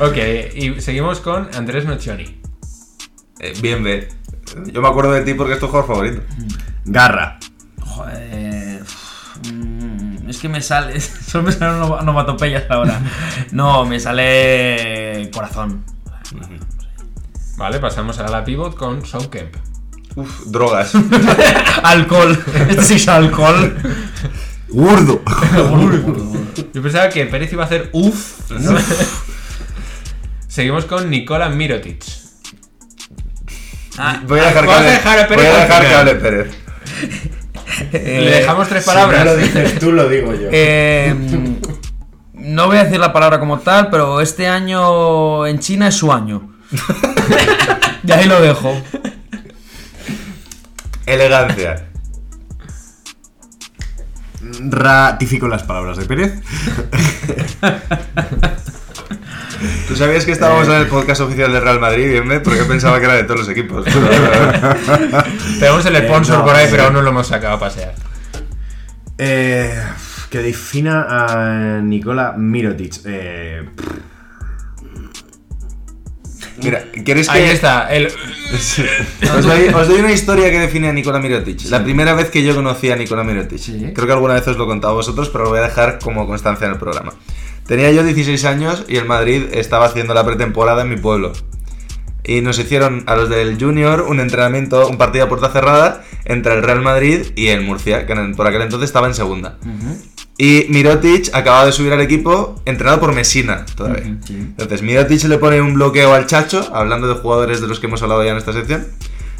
[0.00, 0.16] Ok,
[0.56, 2.40] y seguimos con Andrés Nocioni.
[3.38, 4.08] Eh, bien, ve.
[4.72, 6.22] Yo me acuerdo de ti porque es tu jugador favorito.
[6.84, 7.38] Garra.
[7.80, 8.82] Joder.
[9.52, 11.00] mm, Es que me sale.
[11.00, 13.00] Solo me salen onoma- onomatopeyas ahora.
[13.52, 15.30] No, me sale.
[15.32, 15.84] Corazón.
[17.56, 19.54] Vale, pasamos a la pivot con Kemp.
[20.16, 20.92] Uf, drogas.
[21.82, 22.38] Alcohol.
[22.68, 23.76] Este sí es alcohol.
[24.70, 25.22] Urdo.
[26.72, 28.50] Yo pensaba que Pérez iba a hacer uff.
[30.48, 32.04] Seguimos con Nikola Mirotic.
[33.98, 35.94] Ah, Voy a dejar que Vamos a hable, dejar a Pérez voy a dejar que
[35.94, 36.56] hable Pérez.
[37.92, 39.24] Le dejamos tres Si no palabras.
[39.24, 40.48] lo dices tú, lo digo yo.
[40.52, 41.14] Eh,
[42.34, 46.12] no voy a decir la palabra como tal, pero este año en China es su
[46.12, 46.54] año.
[48.04, 48.74] Y ahí lo dejo.
[51.06, 51.86] Elegancia.
[54.60, 56.32] Ratifico las palabras de Pérez.
[59.88, 62.42] ¿Tú sabías que estábamos en el podcast oficial del Real Madrid, bien?
[62.42, 63.84] Porque pensaba que era de todos los equipos.
[65.58, 66.68] Tenemos el sponsor no, por ahí, eh.
[66.70, 67.94] pero aún no lo hemos sacado a pasear.
[69.18, 69.74] Eh,
[70.30, 73.00] que defina a Nikola Mirotic.
[73.04, 73.68] Eh,
[76.62, 77.38] Mira, ¿quieres que...?
[77.38, 78.06] Ahí está, el...
[79.36, 81.64] Os doy, os doy una historia que define a Nikola Mirotic.
[81.70, 83.58] La primera vez que yo conocí a Nikola Mirotic.
[83.58, 83.92] Sí.
[83.94, 85.98] Creo que alguna vez os lo he contado a vosotros, pero lo voy a dejar
[85.98, 87.14] como constancia en el programa.
[87.66, 91.32] Tenía yo 16 años y el Madrid estaba haciendo la pretemporada en mi pueblo.
[92.24, 96.54] Y nos hicieron a los del Junior un entrenamiento, un partido a puerta cerrada entre
[96.54, 99.58] el Real Madrid y el Murcia, que por aquel entonces estaba en segunda.
[100.38, 104.16] Y Mirotic acababa de subir al equipo entrenado por Messina todavía.
[104.28, 108.02] Entonces Mirotic le pone un bloqueo al Chacho, hablando de jugadores de los que hemos
[108.02, 108.86] hablado ya en esta sección.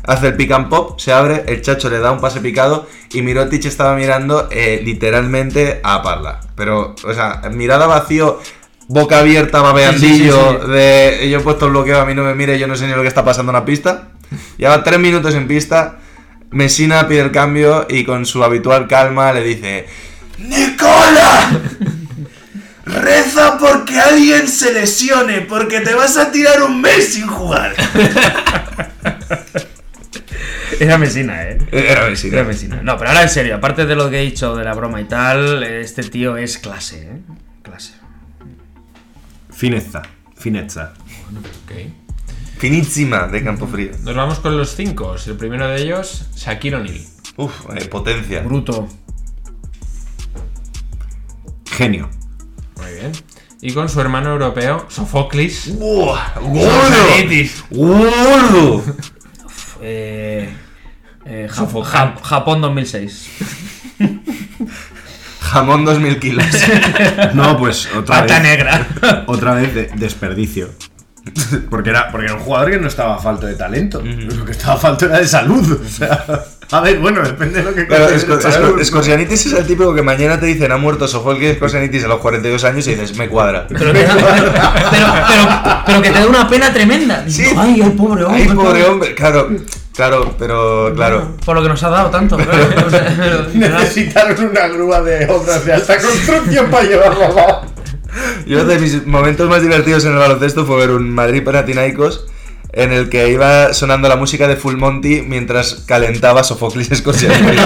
[0.05, 3.22] Hace el pick and pop, se abre, el Chacho le da un pase picado y
[3.22, 6.40] Mirotic estaba mirando eh, literalmente a Parla.
[6.57, 8.40] Pero, o sea, mirada vacío,
[8.88, 10.72] boca abierta, babeandillo, Sí, sí, sí, sí.
[10.72, 12.94] de yo he puesto el bloqueo, a mí no me mire, yo no sé ni
[12.94, 14.09] lo que está pasando en la pista.
[14.57, 15.98] Lleva tres minutos en pista,
[16.50, 19.86] Messina pide el cambio y con su habitual calma le dice...
[20.38, 21.61] ¡Nicola!
[22.84, 27.74] Reza porque alguien se lesione, porque te vas a tirar un mes sin jugar.
[30.83, 31.59] Era Mesina, eh.
[31.70, 32.39] Era Messina.
[32.39, 32.83] Era Mesina.
[32.83, 35.05] No, pero ahora en serio, aparte de lo que he dicho de la broma y
[35.05, 37.20] tal, este tío es clase, eh.
[37.62, 37.93] Clase.
[39.49, 40.03] fineza.
[40.37, 40.95] Finezza.
[41.30, 41.72] Ok.
[42.59, 43.93] Finísima de Campo Frío.
[44.03, 45.14] Nos vamos con los cinco.
[45.24, 47.01] El primero de ellos, Shaquille O'Neal.
[47.37, 48.41] Uf, eh, potencia.
[48.43, 48.89] Bruto.
[51.70, 52.11] Genio.
[52.76, 53.12] Muy bien.
[53.61, 55.78] Y con su hermano europeo, Sofoclis.
[55.78, 56.35] ¡Buah!
[56.35, 57.64] Sofoclitis.
[57.70, 58.83] ¡Gordo!
[59.80, 60.53] Eh,
[61.25, 62.20] eh, Jap- Sofocante.
[62.20, 63.29] Jap- Japón 2006.
[65.41, 66.45] Jamón 2000 kilos.
[67.35, 68.43] No, pues otra Pata vez.
[68.43, 68.87] negra.
[69.27, 70.70] Otra vez de- desperdicio.
[71.70, 74.03] Porque era, porque era un jugador que no estaba falto de talento.
[74.03, 75.81] Lo que estaba falto era de salud.
[75.85, 76.25] O sea,
[76.73, 78.81] A ver, bueno, depende de lo que Claro, Esco- salud, Esco- ¿no?
[78.83, 82.64] Escosianitis es el típico que mañana te dicen ha muerto Sofocles Escosianitis a los 42
[82.64, 83.66] años y dices, me cuadra.
[83.68, 87.25] Pero, te da- pero, pero, pero que te da una pena tremenda.
[87.29, 87.45] Sí.
[87.57, 88.43] Ay, el pobre hombre.
[88.43, 89.14] Ay, pobre hombre.
[89.14, 89.49] Claro,
[89.95, 91.36] claro, pero claro.
[91.45, 92.36] Por lo que nos ha dado tanto.
[92.36, 92.86] claro.
[92.86, 97.66] O sea, pero- Necesitaron una grúa de obras de alta construcción para llevarlo abajo.
[98.47, 102.26] Yo de mis momentos más divertidos en el baloncesto fue ver un Madrid Panathinaikos
[102.74, 107.61] en el que iba sonando la música de Full Monty mientras calentaba Sofocles Escosianitis.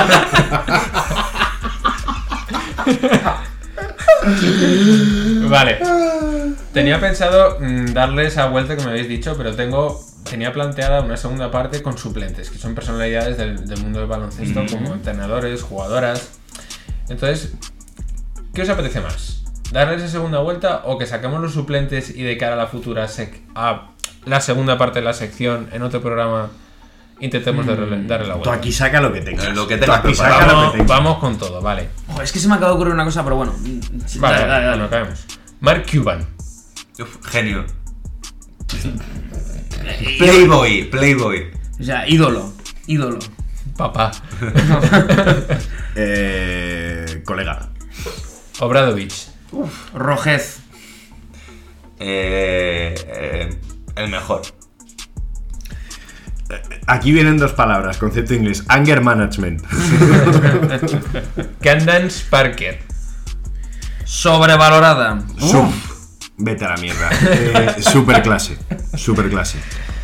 [5.49, 5.79] Vale.
[6.73, 11.17] Tenía pensado mm, darle esa vuelta que me habéis dicho, pero tengo tenía planteada una
[11.17, 16.39] segunda parte con suplentes, que son personalidades del, del mundo del baloncesto, como entrenadores, jugadoras.
[17.09, 17.55] Entonces,
[18.53, 19.43] ¿qué os apetece más?
[19.73, 23.09] ¿Darle esa segunda vuelta o que saquemos los suplentes y de cara a la futura
[23.09, 23.89] sec a
[24.25, 26.51] la segunda parte de la sección en otro programa
[27.19, 28.53] intentemos darle, darle la Tú vuelta?
[28.55, 29.55] aquí saca lo que tengas.
[29.57, 30.41] Lo que tengas aquí preparado.
[30.41, 30.89] saca lo Vamos, que tengas.
[30.97, 31.89] vamos con todo, vale.
[32.23, 33.55] Es que se me acaba de ocurrir una cosa, pero bueno.
[34.07, 34.69] Sí, Vale, dale, dale, dale.
[34.77, 35.25] bueno, caemos.
[35.61, 36.27] Mark Cuban.
[37.01, 37.65] Uf, genio.
[40.19, 41.51] Playboy, Playboy.
[41.79, 42.53] O sea, ídolo.
[42.87, 43.19] Ídolo.
[43.77, 44.13] Papá.
[45.99, 47.71] Eh, colega.
[48.61, 49.29] Obradovich.
[49.95, 50.59] Rojez.
[51.99, 53.59] Eh, eh,
[53.97, 54.43] el mejor.
[56.87, 58.63] Aquí vienen dos palabras, concepto inglés.
[58.69, 59.63] Anger management.
[61.63, 62.79] Candance Parker.
[64.05, 65.23] Sobrevalorada.
[65.39, 65.73] Sub.
[66.39, 67.09] Vete a la mierda.
[67.23, 68.57] Eh, super clase.
[68.97, 69.59] Super clase.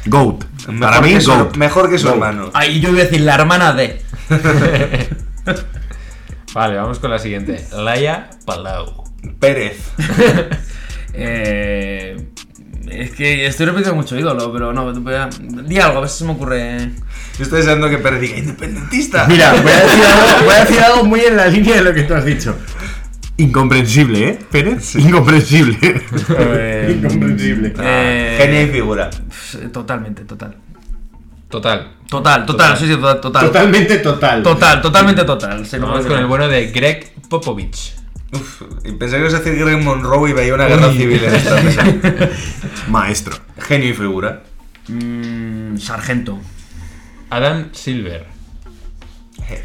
[0.06, 0.44] Goat.
[0.66, 1.56] Para Mejor mí, que su- Goat.
[1.56, 2.14] mejor que su Goat.
[2.16, 2.50] hermano.
[2.54, 4.00] Ahí yo iba a decir la hermana de.
[6.54, 7.64] Vale, vamos con la siguiente.
[7.72, 9.04] Laia Palau.
[9.38, 9.78] Pérez.
[11.14, 12.16] Eh,
[12.88, 14.90] es que estoy repitiendo mucho ídolo, pero no.
[14.94, 16.88] Di algo, a ver si se me ocurre.
[17.36, 19.26] Yo estoy deseando que Pérez diga independentista.
[19.26, 21.92] Mira, voy a, decir algo, voy a decir algo muy en la línea de lo
[21.92, 22.56] que tú has dicho.
[23.38, 24.38] Incomprensible, ¿eh?
[24.50, 24.94] Pérez.
[24.96, 25.78] Incomprensible.
[26.38, 27.72] Eh, Incomprensible.
[27.78, 29.10] eh, Genio y figura.
[29.72, 30.56] Totalmente, total.
[31.48, 31.92] Total.
[32.08, 33.20] Total, total, sí, sí, total.
[33.20, 34.42] Total, Totalmente total.
[34.42, 35.66] total totalmente total.
[35.80, 37.94] No Vamos con el bueno de Greg Popovich.
[38.32, 38.62] Uf,
[38.98, 41.84] pensé que ibas a decir Greg Monroe y veía una guerra civil en esta mesa.
[42.88, 43.36] Maestro.
[43.58, 44.42] Genio y figura.
[44.88, 46.38] Mm, sargento.
[47.30, 48.26] Adam Silver.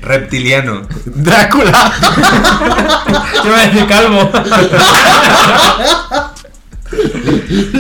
[0.02, 0.88] Reptiliano.
[1.06, 1.72] Drácula.
[3.44, 4.32] Yo iba a decir calvo.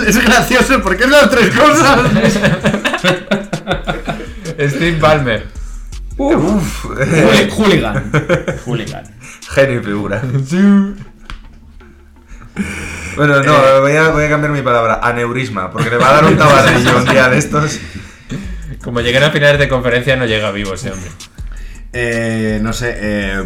[0.07, 1.99] es gracioso porque es las tres cosas.
[4.59, 5.47] Steve Ballmer.
[6.17, 6.85] Uf.
[6.85, 8.11] Hooli- Hooligan.
[8.65, 9.03] Hooligan.
[9.49, 10.21] Genio y figura.
[13.15, 14.99] Bueno, no, voy, a, voy a cambiar mi palabra.
[15.03, 17.79] Aneurisma, porque le va a dar un tabarrillo un día de estos.
[18.83, 21.09] Como lleguen a finales de conferencia, no llega vivo ese hombre.
[21.93, 22.95] Eh, no sé.
[22.99, 23.43] eh,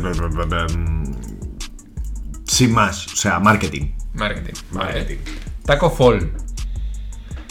[2.45, 3.07] sin más.
[3.07, 3.91] O sea, marketing.
[4.13, 4.53] Marketing.
[4.71, 5.17] Marketing.
[5.23, 5.41] Vale.
[5.65, 6.31] Taco Fall.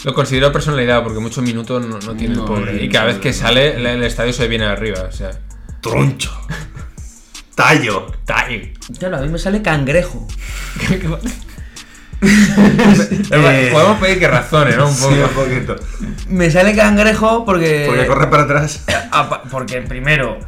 [0.04, 2.82] Lo considero personalidad porque muchos minutos no, no tiene el No, pobre.
[2.82, 5.02] Y cada vez que sale, el, el estadio se viene arriba.
[5.08, 5.30] O sea,
[5.80, 6.32] Troncho.
[7.54, 8.06] Tallo.
[8.24, 8.72] ¡Tai!
[8.98, 10.26] Claro, a mí me sale cangrejo.
[12.22, 14.88] Eh, Podemos pedir que razone, ¿no?
[14.90, 15.14] Un poco.
[15.14, 15.76] Sí, un poquito.
[16.28, 17.84] Me sale cangrejo porque.
[17.88, 18.84] Porque corre para atrás.
[19.10, 20.38] Apa- porque primero.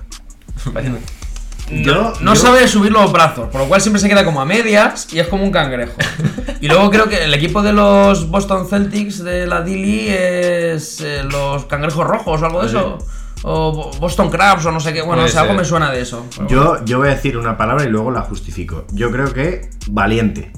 [1.70, 4.44] Yo- no yo- sabe subir los brazos, por lo cual siempre se queda como a
[4.44, 5.94] medias y es como un cangrejo.
[6.60, 11.24] Y luego creo que el equipo de los Boston Celtics de la Dilly es eh,
[11.24, 12.98] los cangrejos rojos o algo de eso.
[13.42, 15.00] O Bo- Boston Crabs o no sé qué.
[15.02, 15.62] Bueno, Puede o sea, algo ser.
[15.62, 16.24] me suena de eso.
[16.48, 18.86] Yo, yo voy a decir una palabra y luego la justifico.
[18.92, 20.52] Yo creo que valiente.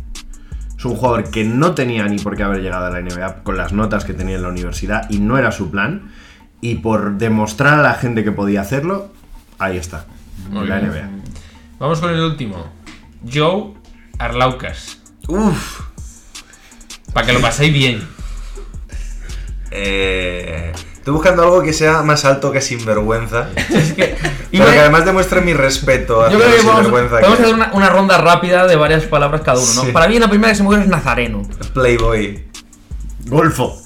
[0.77, 3.57] Es un jugador que no tenía ni por qué haber llegado a la NBA con
[3.57, 6.13] las notas que tenía en la universidad y no era su plan.
[6.61, 9.09] Y por demostrar a la gente que podía hacerlo,
[9.65, 10.07] ahí está.
[10.51, 11.09] En la NBA.
[11.79, 12.67] Vamos con el último.
[13.31, 13.73] Joe
[14.19, 14.99] Arlaucas.
[15.29, 15.81] Uf.
[17.13, 18.07] Para que lo paséis bien.
[19.71, 23.49] Eh, estoy buscando algo que sea más alto que sinvergüenza.
[24.53, 27.11] Y Pero me- que además demuestre mi respeto hacia Yo creo que sinvergüenza.
[27.19, 29.83] podemos que hacer una, una ronda rápida de varias palabras cada uno, ¿no?
[29.85, 29.91] Sí.
[29.93, 31.43] Para mí la primera que se me ocurre es Nazareno.
[31.61, 32.45] es Playboy.
[33.27, 33.83] Golfo.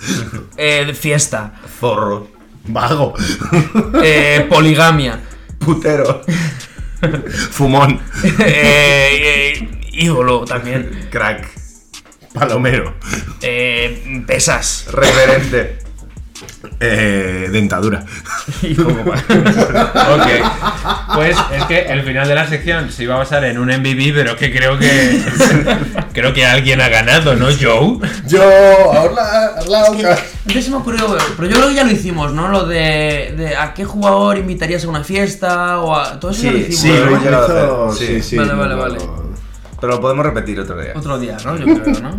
[0.57, 1.55] Eh, fiesta.
[1.81, 2.29] Zorro.
[2.67, 3.15] Vago.
[4.03, 5.21] Eh, poligamia.
[5.69, 6.23] Putero.
[7.51, 8.01] Fumón.
[8.41, 11.09] Eh, eh, ídolo también.
[11.11, 11.47] Crack.
[12.33, 12.95] Palomero.
[13.43, 14.87] Eh, pesas.
[14.91, 15.81] Reverente.
[16.81, 18.03] Eh, dentadura.
[20.09, 20.27] Ok.
[21.19, 24.13] Pues es que el final de la sección se iba a basar en un MVP,
[24.15, 25.21] pero que creo que
[26.13, 27.99] creo que alguien ha ganado, ¿no, Joe?
[28.27, 32.49] Yo, ahora, ahora, Antes se me ocurrió, pero yo creo que ya lo hicimos, ¿no?
[32.49, 36.19] Lo de, de a qué jugador invitarías a una fiesta o a.
[36.21, 36.81] Todo eso ya lo hicimos.
[36.81, 37.11] sí, ¿no?
[37.11, 38.23] lo hizo- sí, sí.
[38.23, 38.37] sí.
[38.37, 38.99] Vale, no vale, vale.
[39.81, 40.93] Pero lo podemos repetir otro día.
[40.97, 41.57] Otro día, ¿no?
[41.57, 42.19] Yo creo, ¿no?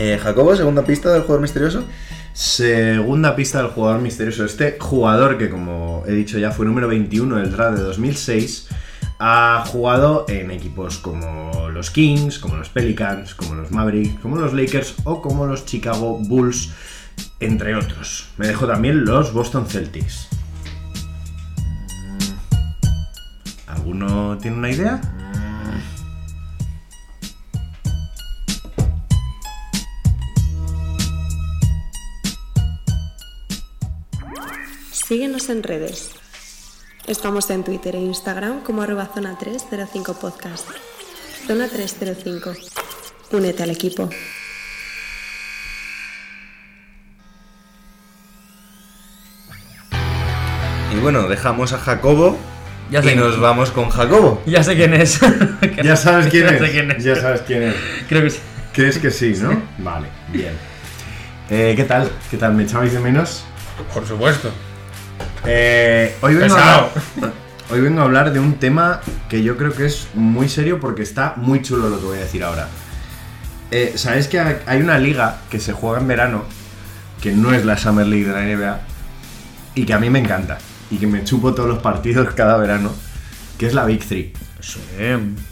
[0.00, 1.84] Eh, Jacobo, segunda pista del jugador misterioso.
[2.32, 4.44] Segunda pista del jugador misterioso.
[4.44, 8.68] Este jugador que, como he dicho ya, fue número 21 del draft de 2006,
[9.18, 14.54] ha jugado en equipos como los Kings, como los Pelicans, como los Mavericks, como los
[14.54, 16.70] Lakers o como los Chicago Bulls,
[17.40, 18.28] entre otros.
[18.36, 20.28] Me dejo también los Boston Celtics.
[23.66, 25.00] ¿Alguno tiene una idea?
[35.08, 36.10] Síguenos en redes.
[37.06, 40.66] Estamos en Twitter e Instagram como arroba zona 305 podcast.
[41.46, 42.52] Zona 305.
[43.32, 44.10] Únete al equipo.
[50.94, 52.36] Y bueno, dejamos a Jacobo
[52.90, 53.12] Ya sé.
[53.12, 54.42] y nos vamos con Jacobo.
[54.46, 55.20] Ya sé quién es.
[55.82, 56.60] Ya sabes quién Ya es.
[56.60, 57.04] sé quién es.
[57.04, 57.74] Ya sabes quién es.
[58.08, 58.38] Creo que sí.
[58.72, 59.60] ¿Crees que sí, no?
[59.78, 60.52] Vale, bien.
[61.50, 62.10] Eh, ¿Qué tal?
[62.30, 62.54] ¿Qué tal?
[62.54, 63.42] ¿Me echabais de menos?
[63.92, 64.50] Por supuesto.
[65.46, 66.90] Eh, hoy, vengo a hablar,
[67.70, 71.02] hoy vengo a hablar de un tema que yo creo que es muy serio porque
[71.02, 72.68] está muy chulo lo que voy a decir ahora.
[73.70, 76.44] Eh, ¿Sabéis que hay una liga que se juega en verano,
[77.22, 78.80] que no es la Summer League de la NBA,
[79.74, 80.58] y que a mí me encanta,
[80.90, 82.92] y que me chupo todos los partidos cada verano,
[83.58, 84.32] que es la Big Three?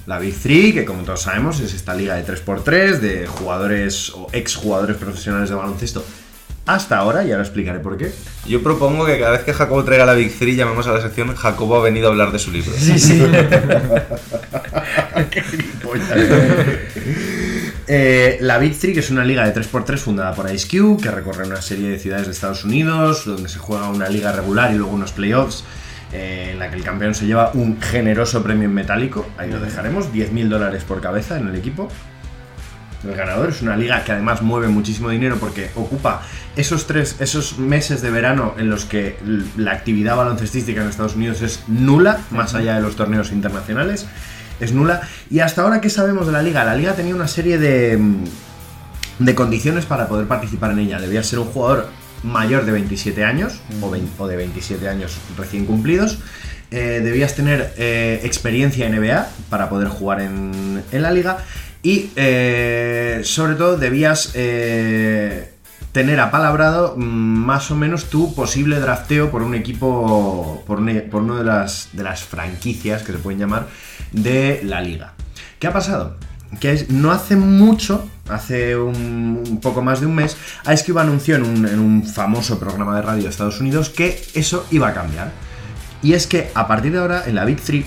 [0.07, 4.29] La Big Three, que como todos sabemos es esta liga de 3x3 de jugadores o
[4.33, 6.05] exjugadores profesionales de baloncesto.
[6.67, 8.13] Hasta ahora, y ahora explicaré por qué.
[8.45, 11.35] Yo propongo que cada vez que Jacobo traiga la Big Three llamemos a la sección
[11.35, 12.73] Jacobo ha venido a hablar de su libro.
[12.77, 13.23] Sí, sí.
[17.89, 21.09] Eh, la Big Three, que es una liga de 3x3 fundada por Ice Cube, que
[21.09, 24.77] recorre una serie de ciudades de Estados Unidos, donde se juega una liga regular y
[24.77, 25.63] luego unos playoffs,
[26.13, 29.61] eh, en la que el campeón se lleva un generoso premio en metálico, ahí lo
[29.61, 31.89] dejaremos, 10.000 dólares por cabeza en el equipo.
[33.09, 36.23] El ganador es una liga que además mueve muchísimo dinero porque ocupa
[36.57, 39.17] esos tres, esos meses de verano en los que
[39.57, 44.07] la actividad baloncestística en Estados Unidos es nula, más allá de los torneos internacionales,
[44.61, 45.03] es nula.
[45.31, 46.65] Y hasta ahora, ¿qué sabemos de la liga?
[46.65, 47.99] La liga tenía una serie de,
[49.19, 51.01] de condiciones para poder participar en ella.
[51.01, 51.89] Debía ser un jugador
[52.23, 56.19] mayor de 27 años o, de 27 años recién cumplidos.
[56.73, 61.39] Eh, debías tener eh, experiencia en NBA para poder jugar en, en la liga.
[61.87, 65.53] Y eh, sobre todo debías eh,
[65.93, 71.23] tener apalabrado mm, más o menos tu posible drafteo por un equipo, por, una- por
[71.23, 73.69] una de las, de las franquicias que se pueden llamar
[74.11, 75.13] de la liga.
[75.61, 76.17] ¿Qué ha pasado?
[76.59, 80.37] Que no hace mucho, hace un, poco más de un mes,
[80.73, 84.21] Ice Cube anunció en un, en un famoso programa de radio de Estados Unidos que
[84.35, 85.31] eso iba a cambiar.
[86.03, 87.87] Y es que a partir de ahora, en la Big Three,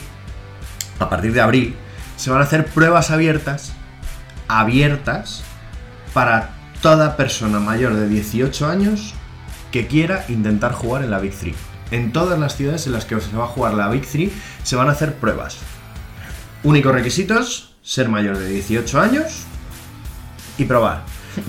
[0.99, 1.75] a partir de abril,
[2.15, 3.73] se van a hacer pruebas abiertas,
[4.49, 5.43] abiertas,
[6.13, 6.49] para
[6.81, 9.13] toda persona mayor de 18 años
[9.71, 11.55] que quiera intentar jugar en la Big Three.
[11.91, 14.31] En todas las ciudades en las que se va a jugar la Big Three
[14.63, 15.57] se van a hacer pruebas.
[16.63, 19.43] Únicos requisitos, ser mayor de 18 años
[20.57, 21.03] y probar.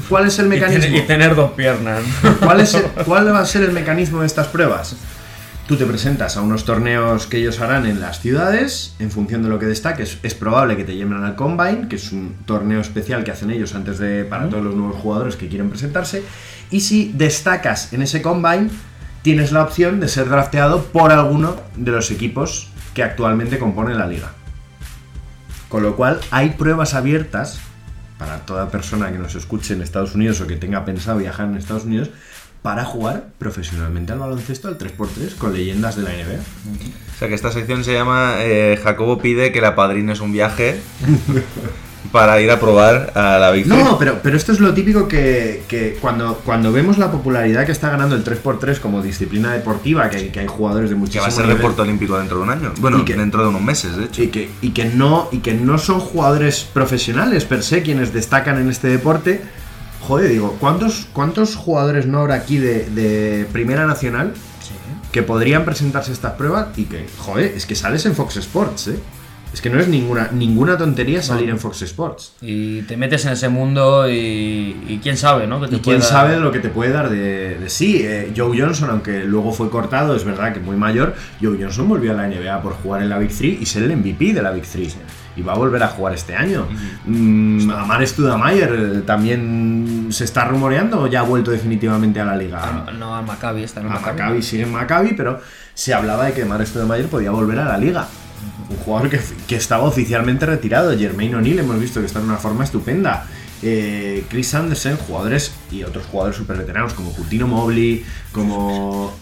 [0.09, 0.83] ¿Cuál es el Y mecanismo?
[0.85, 2.03] tener- y tener dos piernas.
[2.41, 4.97] ¿Cuál, es el- cuál va a ser el mecanismo de estas pruebas?
[5.71, 9.49] Tú te presentas a unos torneos que ellos harán en las ciudades, en función de
[9.49, 13.23] lo que destaques, es probable que te lleven al Combine, que es un torneo especial
[13.23, 16.25] que hacen ellos antes de para todos los nuevos jugadores que quieren presentarse,
[16.73, 18.69] y si destacas en ese Combine,
[19.23, 24.09] tienes la opción de ser drafteado por alguno de los equipos que actualmente componen la
[24.09, 24.33] liga.
[25.69, 27.61] Con lo cual, hay pruebas abiertas
[28.19, 31.55] para toda persona que nos escuche en Estados Unidos o que tenga pensado viajar en
[31.55, 32.11] Estados Unidos
[32.63, 36.41] para jugar profesionalmente al baloncesto al 3x3 con leyendas de la NBA.
[37.15, 40.79] O sea que esta sección se llama eh, Jacobo pide que la padrines un viaje
[42.13, 43.67] para ir a probar a la Big.
[43.67, 47.73] No, pero, pero esto es lo típico que, que cuando, cuando vemos la popularidad que
[47.73, 51.23] está ganando el 3x3 como disciplina deportiva, que, hay- que hay jugadores de que muchísimo
[51.23, 52.73] va a ser nivel, deporte olímpico dentro de un año.
[52.81, 54.23] Bueno, que- dentro de unos meses, de hecho.
[54.23, 58.59] y que, y que no y que no son jugadores profesionales per se quienes destacan
[58.59, 59.43] en este deporte
[60.01, 64.33] joder digo cuántos cuántos jugadores no habrá aquí de, de primera nacional
[65.13, 68.99] que podrían presentarse estas pruebas y que joder es que sales en Fox Sports eh
[69.53, 72.35] Es que no es ninguna, ninguna tontería salir en Fox Sports.
[72.41, 75.61] Y te metes en ese mundo y, y quién sabe, ¿no?
[75.61, 77.99] Que te Y quién pueda- sabe lo que te puede dar de, de sí.
[78.05, 82.13] eh, Joe Johnson, aunque luego fue cortado, es verdad que muy mayor, Joe Johnson volvió
[82.13, 84.53] a la NBA por jugar en la Big 3 y ser el MVP de la
[84.53, 84.97] Big 3.
[85.41, 86.67] Y va a volver a jugar este año.
[87.07, 92.37] Mm, Amar Studamayer eh, también se está rumoreando o ya ha vuelto definitivamente a la
[92.37, 92.61] liga.
[92.63, 94.19] Ah, No, al Maccabi, está en el a Maccabi.
[94.19, 95.41] Maccabi sigue en Maccabi, pero
[95.73, 98.07] se hablaba de que Amar Studamayer podía volver a la liga.
[98.69, 99.19] Un jugador que,
[99.49, 100.97] que estaba oficialmente retirado.
[100.97, 103.27] Jermaine O'Neal hemos visto que está en una forma estupenda.
[103.63, 109.13] Eh, Chris Anderson, jugadores y otros jugadores super veteranos como Coutinho Mobley, como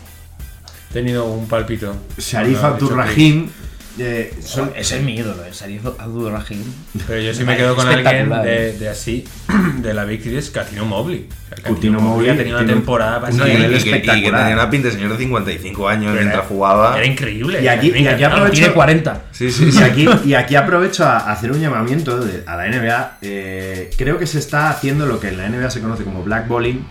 [0.91, 1.95] He tenido un palpito.
[2.17, 3.49] Sharif Abdurrahim.
[3.99, 6.63] Eh, son- Ese es mi ídolo, eh, Sharif Abdurrahim.
[6.93, 7.05] Chris.
[7.07, 8.73] Pero yo sí me quedo con alguien de, eh.
[8.79, 9.25] de así,
[9.83, 11.27] de la Big Three, es Catino Mobley.
[11.31, 13.49] O sea, Coutinho Mobley ha tenido una temporada y, pasada.
[13.49, 14.41] y y que espectacular.
[14.43, 16.97] tenía una pinta de señor de 55 años Pero mientras era- jugaba.
[16.99, 17.63] Era increíble.
[17.63, 19.23] Y aquí- y aquí aprovecho- Tiene 40.
[19.33, 19.83] Sí, sí, Y sí.
[19.83, 23.19] aquí, y aquí aprovecho a hacer un llamamiento de- a la NBA.
[23.23, 26.85] Eh, creo que se está haciendo lo que en la NBA se conoce como blackballing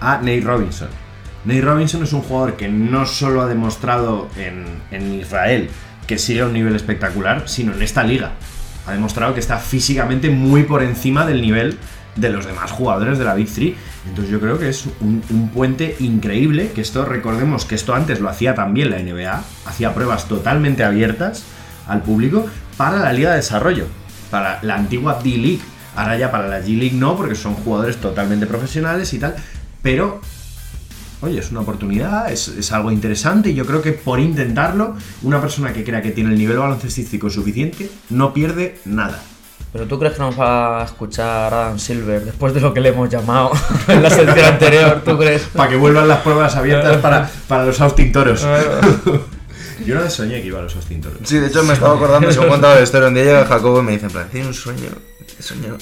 [0.00, 0.88] a Nate Robinson.
[1.46, 5.68] Nate Robinson es un jugador que no solo ha demostrado en, en Israel
[6.06, 8.32] que sigue a un nivel espectacular, sino en esta liga.
[8.86, 11.78] Ha demostrado que está físicamente muy por encima del nivel
[12.16, 13.74] de los demás jugadores de la Big 3.
[14.08, 18.20] Entonces yo creo que es un, un puente increíble, que esto recordemos que esto antes
[18.20, 21.44] lo hacía también la NBA, hacía pruebas totalmente abiertas
[21.88, 22.46] al público
[22.76, 23.86] para la Liga de Desarrollo,
[24.30, 25.60] para la antigua D-League.
[25.96, 29.36] Ahora ya para la G-League no, porque son jugadores totalmente profesionales y tal,
[29.80, 30.20] pero
[31.24, 35.40] oye, es una oportunidad, es, es algo interesante y yo creo que por intentarlo, una
[35.40, 39.22] persona que crea que tiene el nivel baloncestístico suficiente no pierde nada.
[39.72, 42.90] Pero tú crees que nos va a escuchar Adam Silver después de lo que le
[42.90, 43.50] hemos llamado
[43.88, 45.42] en la sección anterior, ¿tú crees?
[45.52, 48.46] Para que vuelvan las pruebas abiertas para, para los Austin Toros.
[49.84, 51.18] Yo una vez soñé que iba a los Austin Toros.
[51.24, 53.08] Sí, de hecho me estaba acordando, se me contaba la historia.
[53.08, 54.90] Un día llega Jacobo y me dice, en plan, tiene un sueño,
[55.38, 55.76] he soñado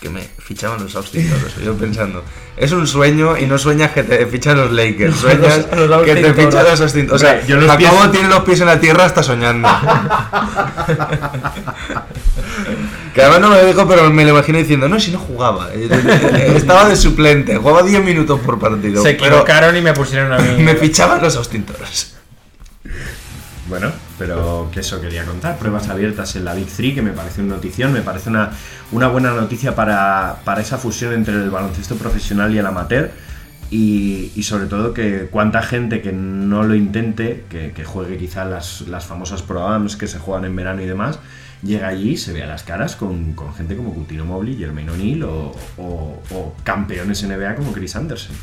[0.00, 1.56] que me fichaban los Austin Toros.
[1.64, 2.22] Yo pensando,
[2.56, 6.14] es un sueño y no sueñas que te fichan los Lakers, sueñas Los- los que
[6.14, 7.20] te fichan los Austin Toros.
[7.22, 9.68] O sea, yo los Jacobo pienso- tiene los pies en la tierra hasta soñando.
[13.14, 15.70] que además no me lo dijo, pero me lo imagino diciendo, no, si no jugaba.
[15.74, 19.02] Estaba de suplente, jugaba 10 minutos por partido.
[19.02, 20.62] Se pero equivocaron y me pusieron a mí.
[20.62, 22.14] me fichaban los Austin Toros.
[23.66, 25.58] Bueno, pero que eso quería contar.
[25.58, 28.50] Pruebas abiertas en la Big 3, que me parece una notición, me parece una,
[28.92, 33.10] una buena noticia para, para esa fusión entre el baloncesto profesional y el amateur.
[33.70, 38.46] Y, y sobre todo que cuánta gente que no lo intente, que, que juegue quizá
[38.46, 41.18] las, las famosas Pro Ams que se juegan en verano y demás,
[41.62, 44.90] llega allí y se ve a las caras con, con gente como Coutinho Mobley, Jermaine
[44.90, 48.34] O'Neal o, o- o campeones NBA como Chris Anderson.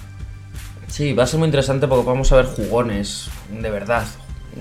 [0.88, 4.06] Sí, va a ser muy interesante porque vamos a ver jugones, de verdad,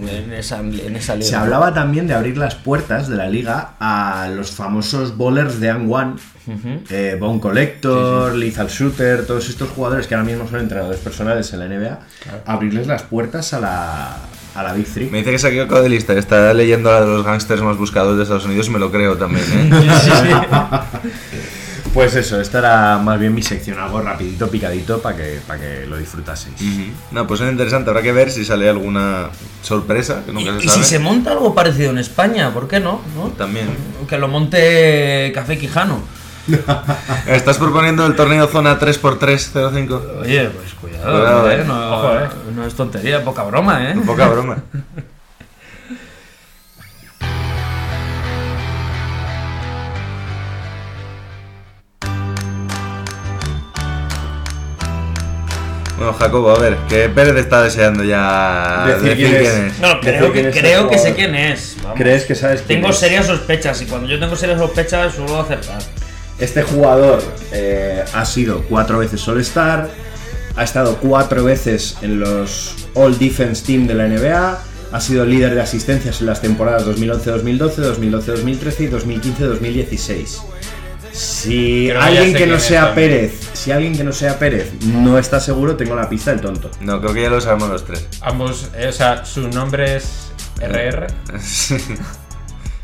[0.00, 1.28] en esa, en esa liga.
[1.28, 5.70] Se hablaba también de abrir las puertas de la liga a los famosos bowlers de
[5.70, 6.14] And One,
[6.90, 11.60] eh, Bone Collector, Lethal Shooter, todos estos jugadores que ahora mismo son entrenadores personales en
[11.60, 11.98] la NBA,
[12.46, 14.16] abrirles las puertas a la,
[14.54, 15.10] a la Big Three.
[15.10, 17.76] Me dice que se ha equivocado de lista, está leyendo la de los gangsters más
[17.76, 19.70] buscados de Estados Unidos y me lo creo también, ¿eh?
[21.94, 25.86] Pues eso, esta era más bien mi sección, algo rapidito, picadito, para que, para que
[25.86, 26.56] lo disfrutaseis.
[27.12, 29.28] No, pues es interesante, habrá que ver si sale alguna
[29.62, 30.82] sorpresa, que Y, nunca se y sabe.
[30.82, 33.00] si se monta algo parecido en España, ¿por qué no?
[33.14, 33.28] ¿No?
[33.28, 33.68] También.
[34.08, 36.00] Que lo monte Café Quijano.
[37.28, 40.20] ¿Estás proponiendo el torneo zona 3x305?
[40.22, 41.64] Oye, pues cuidado, Cuidado, eh, eh.
[41.64, 42.28] No, Ojo, eh.
[42.56, 43.94] no es tontería, poca broma, ¿eh?
[44.04, 44.58] Poca broma.
[55.96, 59.34] Bueno, Jacobo, a ver, que Pérez está deseando ya Decir quién
[59.66, 59.78] es.
[59.78, 61.76] No, creo, que, es creo que sé quién es.
[61.82, 61.98] vamos.
[61.98, 62.98] ¿Crees que sabes quién Tengo es?
[62.98, 65.78] serias sospechas y cuando yo tengo serias sospechas suelo acertar.
[66.38, 67.22] Este jugador
[67.52, 69.88] eh, ha sido cuatro veces All-Star,
[70.56, 74.58] ha estado cuatro veces en los All Defense Team de la NBA,
[74.90, 80.42] ha sido líder de asistencias en las temporadas 2011-2012, 2012-2013 y 2015-2016.
[81.14, 83.10] Si Creo alguien que no sea también.
[83.10, 86.70] Pérez, si alguien que no sea Pérez no está seguro, tengo la pista del tonto.
[86.80, 88.08] No, creo que ya lo sabemos los tres.
[88.20, 91.06] Ambos, eh, o sea, su nombre es RR.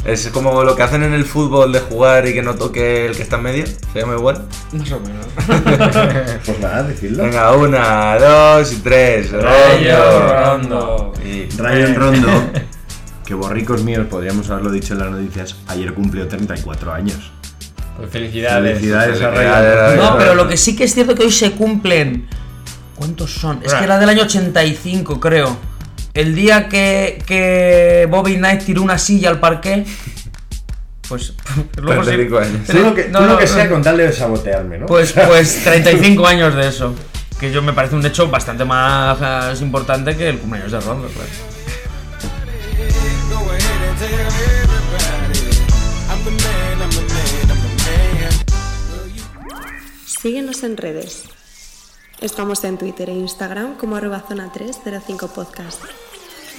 [0.02, 3.14] Es como lo que hacen en el fútbol de jugar y que no toque el
[3.14, 3.66] que está en medio.
[3.66, 4.46] Se llama igual.
[4.72, 5.26] Más o menos.
[6.46, 7.22] Pues nada, decidlo.
[7.24, 9.30] Venga, una, dos y tres.
[9.30, 11.12] Rayo Rondo.
[11.12, 11.12] Rondo.
[11.22, 12.30] Y- Ryan Rondo,
[13.26, 17.30] que borricos míos, podríamos haberlo dicho en las noticias, ayer cumplió 34 años.
[18.00, 18.78] Pues felicidades.
[18.78, 19.96] Felicidades a Felicidades, Ryan.
[19.98, 22.26] No, pero lo que sí que es cierto que hoy se cumplen.
[22.94, 23.60] ¿Cuántos son?
[23.62, 25.56] Es que era del año 85, creo.
[26.14, 29.84] El día que, que Bobby Knight tiró una silla al parque.
[31.08, 31.34] Pues
[31.76, 32.08] luego sí.
[32.10, 32.66] 35 años.
[32.66, 33.52] Tú lo que, No, tú lo no, que no.
[33.52, 34.86] sea con tal de sabotearme, ¿no?
[34.86, 36.94] Pues, pues 35 años de eso.
[37.38, 41.28] Que yo me parece un hecho bastante más importante que el cumpleaños de Rondo, claro.
[50.20, 51.24] Síguenos en redes.
[52.20, 55.82] Estamos en Twitter e Instagram como arroba zona 305 podcast.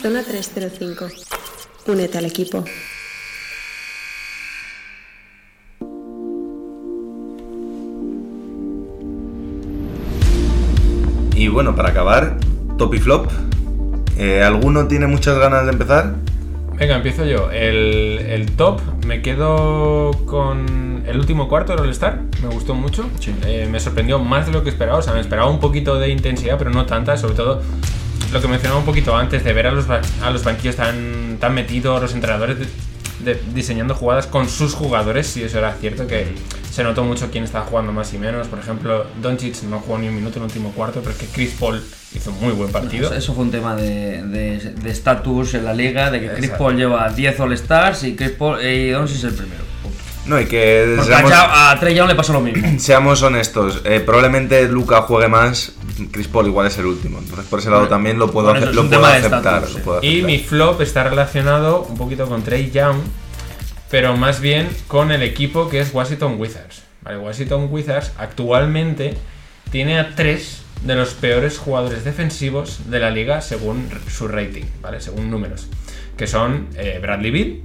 [0.02, 1.06] Zona 305.
[1.86, 2.64] Únete al equipo.
[11.36, 12.40] Y bueno, para acabar,
[12.80, 13.32] top y flop.
[14.18, 16.16] Eh, ¿Alguno tiene muchas ganas de empezar?
[16.82, 17.52] Venga, empiezo yo.
[17.52, 22.22] El, el top, me quedo con el último cuarto del All-Star.
[22.42, 23.08] Me gustó mucho.
[23.46, 24.98] Eh, me sorprendió más de lo que esperaba.
[24.98, 27.18] O sea, me esperaba un poquito de intensidad, pero no tanta.
[27.18, 27.62] Sobre todo
[28.34, 31.54] lo que mencionaba un poquito antes, de ver a los, a los banquillos tan, tan
[31.54, 32.58] metidos, los entrenadores
[33.24, 35.36] de- de- diseñando jugadas con sus jugadores.
[35.38, 36.28] Y eso era cierto que
[36.72, 38.48] se notó mucho quién estaba jugando más y menos.
[38.48, 41.26] Por ejemplo, Doncic no jugó ni un minuto en el último cuarto, pero es que
[41.28, 41.84] Chris Paul
[42.16, 43.08] hizo un muy buen partido.
[43.08, 46.44] Eso, eso fue un tema de de- de estatus en la liga, de que Chris
[46.46, 46.64] Exacto.
[46.64, 49.62] Paul lleva 10 All-Stars y Chris Paul y Doncic es el primero.
[50.24, 52.68] No, y que a, seamos, Ja- a Trey Young le pasó lo mismo.
[52.80, 53.82] seamos honestos.
[53.86, 55.74] eh, probablemente Luca juegue más,
[56.12, 57.20] Chris Paul igual es el último.
[57.20, 59.02] Entonces por ese lado Bueno, también lo puedo, bueno, eso hacer- es lo un puedo
[59.02, 59.62] tema de aceptar.
[59.64, 60.26] lo Y aceptar.
[60.28, 62.98] mi flop está relacionado un poquito con Trey Young,
[63.90, 66.84] pero más bien con el equipo que es Washington Wizards.
[67.04, 69.16] Vale, Washington Wizards actualmente
[69.72, 75.00] tiene a tres de los peores jugadores defensivos de la liga según su rating, ¿vale?
[75.02, 75.68] Según números.
[76.18, 77.64] Que son eh, Bradley Bill,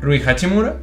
[0.00, 0.76] Rui Hachimura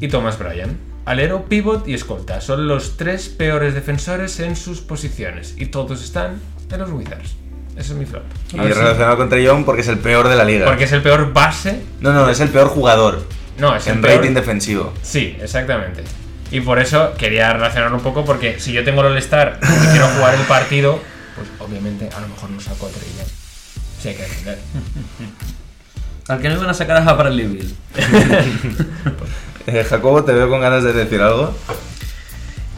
[0.00, 0.76] y Thomas Bryan.
[1.08, 2.42] Alero, pivot y escolta.
[2.42, 5.54] Son los tres peores defensores en sus posiciones.
[5.56, 6.38] Y todos están
[6.70, 7.34] en los Wizards.
[7.78, 8.24] Ese es mi flop.
[8.52, 10.66] Y relacionado con Trey Young porque es el peor de la liga.
[10.66, 11.80] Porque es el peor base.
[12.00, 14.16] No, no, es el peor jugador No, es el en peor.
[14.18, 14.92] rating defensivo.
[15.00, 16.04] Sí, exactamente.
[16.50, 20.08] Y por eso quería relacionarlo un poco porque si yo tengo el All-Star y quiero
[20.08, 21.00] jugar el partido,
[21.36, 23.28] pues obviamente a lo mejor no saco a Trey Young.
[24.02, 24.58] Sí hay que defender.
[26.28, 27.74] Al que no iban a sacar a Bradley Bill.
[29.70, 31.54] Eh, Jacobo, te veo con ganas de decir algo.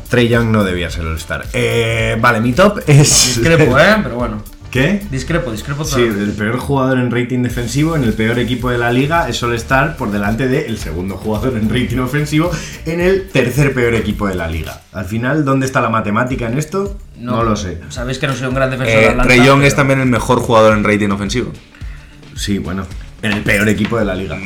[0.08, 1.46] Trey Young no debía ser All-Star.
[1.52, 3.36] Eh, vale, mi top es.
[3.36, 3.96] Discrepo, ¿eh?
[4.02, 4.42] Pero bueno.
[4.72, 5.02] ¿Qué?
[5.10, 6.22] Discrepo, discrepo Sí, totalmente.
[6.24, 9.96] el peor jugador en rating defensivo, en el peor equipo de la liga, es All-Star
[9.96, 12.50] por delante del segundo jugador en rating ofensivo,
[12.86, 14.80] en el tercer peor equipo de la liga.
[14.92, 16.96] Al final, ¿dónde está la matemática en esto?
[17.18, 17.80] No, lo sé.
[17.88, 19.24] Sabéis que no soy un gran defensor de Eh, Atlanta.
[19.28, 21.52] Trey Young pero- es también el mejor jugador en rating ofensivo.
[22.36, 22.84] Sí, bueno,
[23.22, 24.38] en el peor equipo de la liga.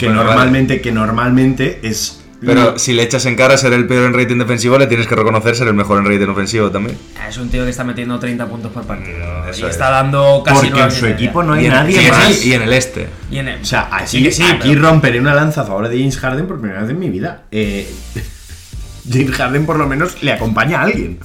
[0.00, 2.16] Que bueno, normalmente, que normalmente es.
[2.42, 5.14] Pero si le echas en cara ser el peor en rating defensivo, le tienes que
[5.14, 6.96] reconocer ser el mejor en rating ofensivo también.
[7.20, 9.18] Ah, Es un tío que está metiendo 30 puntos por partido.
[9.48, 9.62] Y es.
[9.62, 12.42] está dando casi Porque en su equipo no hay y, en, nadie más.
[12.46, 13.08] y en el este.
[13.30, 15.64] Y en el- O sea, aquí, Sí que sí, aquí pero- romperé una lanza a
[15.66, 17.42] favor de James Harden por primera vez en mi vida.
[17.50, 17.86] Eh,
[19.12, 21.18] James Harden por lo menos le acompaña a alguien.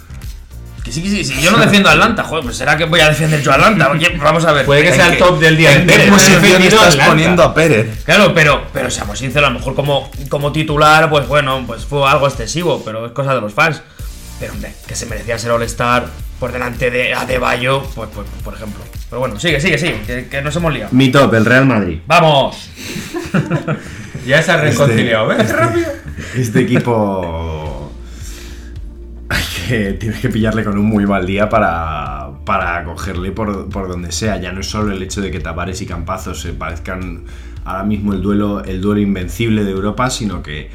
[0.85, 1.41] Que sí, que sí, sí.
[1.41, 3.91] Yo no defiendo a Atlanta, joder, pues será que voy a defender yo a Atlanta.
[4.23, 4.65] Vamos a ver.
[4.67, 6.13] Puede que ¿En sea el top del día ¿En qué entero.
[6.13, 7.07] posición estás Atlanta.
[7.07, 8.03] poniendo a Pérez?
[8.03, 12.07] Claro, pero, pero seamos sinceros, a lo mejor como, como titular, pues bueno, pues fue
[12.07, 13.81] algo excesivo, pero es cosa de los fans.
[14.39, 16.05] Pero hombre, que se merecía ser All-Star
[16.39, 18.83] por delante de Adebayo, pues, pues, por ejemplo.
[19.09, 20.89] Pero bueno, sigue, sigue, sigue, que, que nos hemos liado.
[20.91, 21.99] Mi top, el Real Madrid.
[22.05, 22.69] ¡Vamos!
[24.25, 25.47] Ya se ha reconciliado, ¿ves?
[25.51, 25.87] Rápido.
[26.35, 27.74] Este equipo.
[29.67, 34.11] Que, tienes que pillarle con un muy mal día para, para cogerle por, por donde
[34.11, 34.39] sea.
[34.39, 37.23] Ya no es solo el hecho de que Tavares y Campazos se parezcan
[37.65, 40.69] ahora mismo el duelo, el duelo invencible de Europa, sino que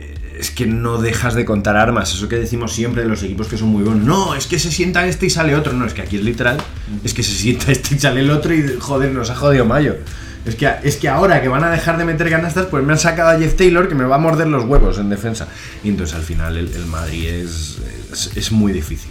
[0.00, 2.12] eh, es que no dejas de contar armas.
[2.14, 4.04] Eso que decimos siempre de los equipos que son muy buenos.
[4.04, 5.72] No, es que se sienta este y sale otro.
[5.72, 6.56] No, es que aquí es literal.
[7.04, 9.96] Es que se sienta este y sale el otro y joder, nos ha jodido Mayo.
[10.44, 12.98] Es que, es que ahora que van a dejar de meter canastas, pues me han
[12.98, 15.48] sacado a Jeff Taylor que me va a morder los huevos en defensa.
[15.82, 17.78] Y entonces al final el, el Madrid es,
[18.12, 19.10] es, es muy difícil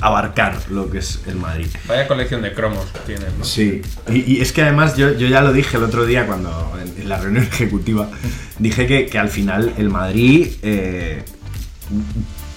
[0.00, 1.66] abarcar lo que es el Madrid.
[1.88, 3.44] Vaya colección de cromos que tienen, ¿no?
[3.44, 6.72] Sí, y, y es que además yo, yo ya lo dije el otro día cuando
[6.80, 8.08] en, en la reunión ejecutiva,
[8.60, 11.24] dije que, que al final el Madrid eh,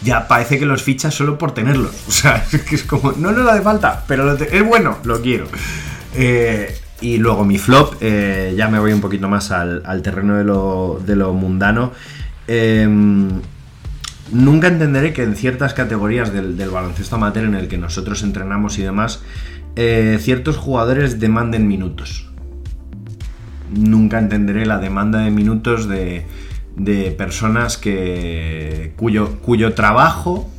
[0.02, 1.92] ya parece que los ficha solo por tenerlos.
[2.08, 5.00] O sea, es que es como, no nos hace falta, pero lo te- es bueno,
[5.04, 5.48] lo quiero.
[6.16, 10.44] Eh, y luego mi flop, eh, ya me voy un poquito más al, terreno de
[10.44, 11.92] lo, de lo mundano.
[12.48, 13.42] Em,
[14.32, 18.84] Nunca entenderé que en ciertas categorías del, baloncesto amateur en el que nosotros entrenamos y
[18.84, 19.24] demás,
[19.76, 22.30] eh, ciertos jugadores demanden minutos.
[23.72, 26.26] Nunca entenderé la demanda de minutos de,
[27.18, 30.50] personas que, cuyo, cuyo trabajo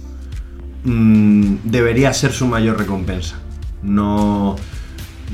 [0.84, 3.36] mm, debería ser su mayor recompensa.
[3.82, 4.56] No,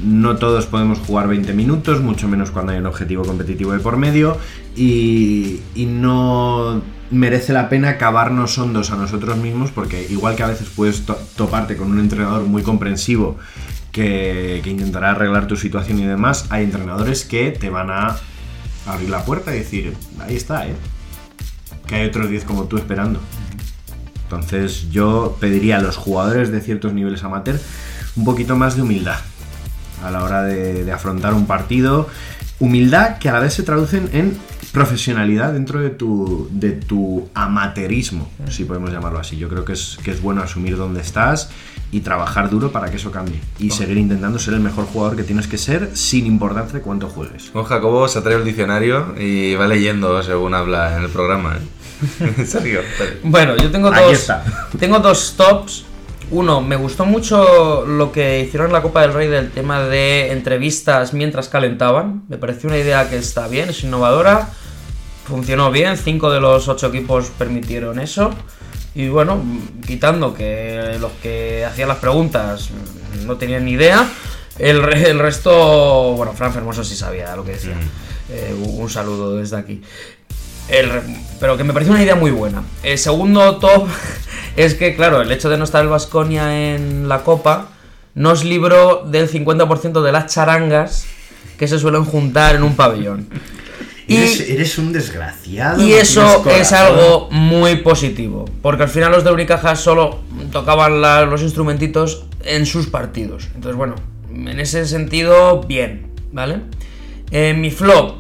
[0.05, 3.97] no todos podemos jugar 20 minutos, mucho menos cuando hay un objetivo competitivo de por
[3.97, 4.37] medio,
[4.77, 10.69] y, no merece la pena cavarnos hondos a nosotros mismos, porque igual que a veces
[10.75, 13.37] puedes to- toparte con un entrenador muy comprensivo
[13.93, 18.17] que, que intentará arreglar tu situación y demás, hay entrenadores que te van a
[18.87, 20.75] abrir la puerta y decir, ahí está, ¿eh?
[21.87, 23.21] Que hay otros 10 como tú esperando.
[24.25, 27.61] Entonces yo pediría a los jugadores de ciertos niveles amateur
[28.17, 29.19] un poquito más de humildad
[30.03, 32.09] a la hora de, de afrontar un partido.
[32.59, 34.39] Humildad que a la vez se traducen en
[34.77, 39.39] profesionalidad dentro de tu, de tu amateurismo, si podemos llamarlo así.
[39.39, 41.49] Yo creo que es, que es bueno asumir dónde estás
[41.91, 43.41] y trabajar duro para que eso cambie.
[43.59, 47.49] Y seguir intentando ser el mejor jugador que tienes que ser sin importar cuánto juegues.
[47.55, 51.57] Con Jacobo se traído el diccionario y va leyendo según habla en el programa.
[51.57, 52.35] ¿eh?
[52.37, 52.81] en serio.
[53.23, 54.31] Bueno, yo tengo dos.
[54.79, 55.87] Tengo dos tops.
[56.31, 60.33] Uno, me gustó mucho lo que hicieron en la Copa del Rey del tema de
[60.33, 62.25] entrevistas mientras calentaban.
[62.29, 64.49] Me pareció una idea que está bien, es innovadora.
[65.27, 68.31] Funcionó bien, cinco de los ocho equipos permitieron eso.
[68.95, 69.41] Y bueno,
[69.87, 72.71] quitando que los que hacían las preguntas
[73.25, 74.09] no tenían ni idea,
[74.59, 77.75] el, re- el resto, bueno, Fran Fermoso sí sabía lo que decía.
[78.31, 79.81] Eh, un saludo desde aquí.
[80.69, 80.91] El
[81.39, 82.63] pero que me pareció una idea muy buena.
[82.83, 83.89] El segundo top
[84.57, 87.69] es que, claro, el hecho de no estar el Vasconia en la Copa
[88.15, 91.05] nos libró del 50% de las charangas
[91.59, 93.29] que se suelen juntar en un pabellón.
[94.09, 95.83] Y, Eres, eres un desgraciado.
[95.85, 100.21] y eso es algo muy positivo, porque al final los de Unicaja solo
[100.53, 103.49] tocaban la- los instrumentitos en sus partidos.
[103.57, 103.97] Entonces, bueno,
[104.33, 106.61] en ese sentido, bien, ¿vale?
[107.33, 108.15] Eh, mi flop,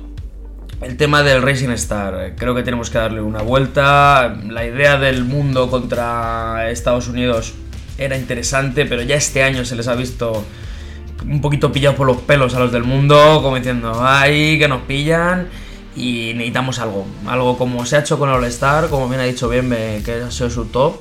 [0.80, 2.14] el tema del Racing Star.
[2.20, 4.36] eh, Creo que tenemos que darle una vuelta.
[4.48, 7.54] La idea del mundo contra Estados Unidos
[7.98, 10.44] era interesante, pero ya este año se les ha visto
[11.24, 14.82] un poquito pillados por los pelos a los del mundo, como diciendo, ay, que nos
[14.82, 15.48] pillan.
[15.96, 19.48] Y necesitamos algo, algo como se ha hecho con el All-Star, como bien ha dicho
[19.48, 19.70] bien,
[20.04, 21.00] que ha sido su top,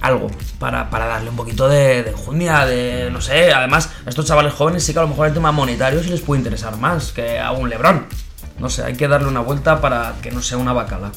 [0.00, 0.28] algo
[0.58, 3.52] para, para darle un poquito de, de de no sé.
[3.52, 6.20] Además, a estos chavales jóvenes sí que a lo mejor el tema monetario sí les
[6.20, 8.06] puede interesar más que a un Lebron.
[8.58, 11.12] No sé, hay que darle una vuelta para que no sea una bacala.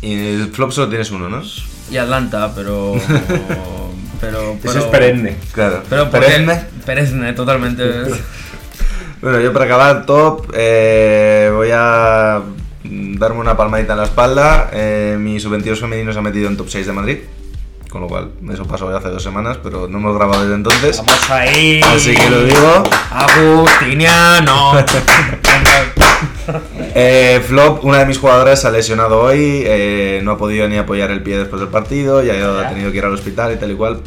[0.00, 1.42] Y el flop solo tienes uno, ¿no?
[1.90, 2.94] Y Atlanta, pero.
[4.20, 4.56] pero.
[4.62, 5.36] Pero es perenne.
[5.52, 5.82] Claro.
[5.88, 6.64] Pero Perenne.
[6.84, 7.32] perenne.
[7.32, 7.84] Totalmente.
[9.20, 12.40] Bueno, yo para acabar top eh, voy a
[12.84, 14.70] darme una palmadita en la espalda.
[14.72, 17.18] Eh, mi sub-22 femenino se ha metido en top 6 de Madrid.
[17.88, 20.98] Con lo cual, eso pasó ya hace dos semanas, pero no hemos grabado desde entonces.
[20.98, 21.80] Vamos ahí.
[21.82, 22.84] Así que lo digo.
[23.10, 24.74] Agustiniano.
[26.94, 30.78] Eh, Flop, una de mis jugadoras se ha lesionado hoy, eh, no ha podido ni
[30.78, 33.70] apoyar el pie después del partido, y ha, tenido que ir al hospital y tal
[33.70, 34.00] y cual.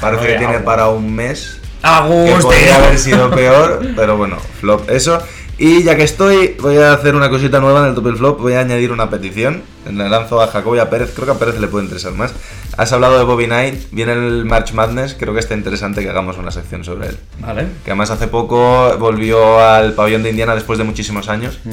[0.00, 5.22] Parece que tiene para un mes, que podría haber sido peor, pero bueno, Flop, eso.
[5.58, 8.52] Y ya que estoy, voy a hacer una cosita nueva en el top flop, voy
[8.54, 9.62] a añadir una petición.
[9.90, 12.34] Le lanzo a Jacob y a Pérez, creo que a Pérez le puede interesar más.
[12.76, 16.36] Has hablado de Bobby Knight, viene el March Madness, creo que está interesante que hagamos
[16.36, 17.18] una sección sobre él.
[17.40, 17.68] Vale.
[17.84, 21.58] Que además hace poco volvió al pabellón de Indiana después de muchísimos años.
[21.64, 21.72] Por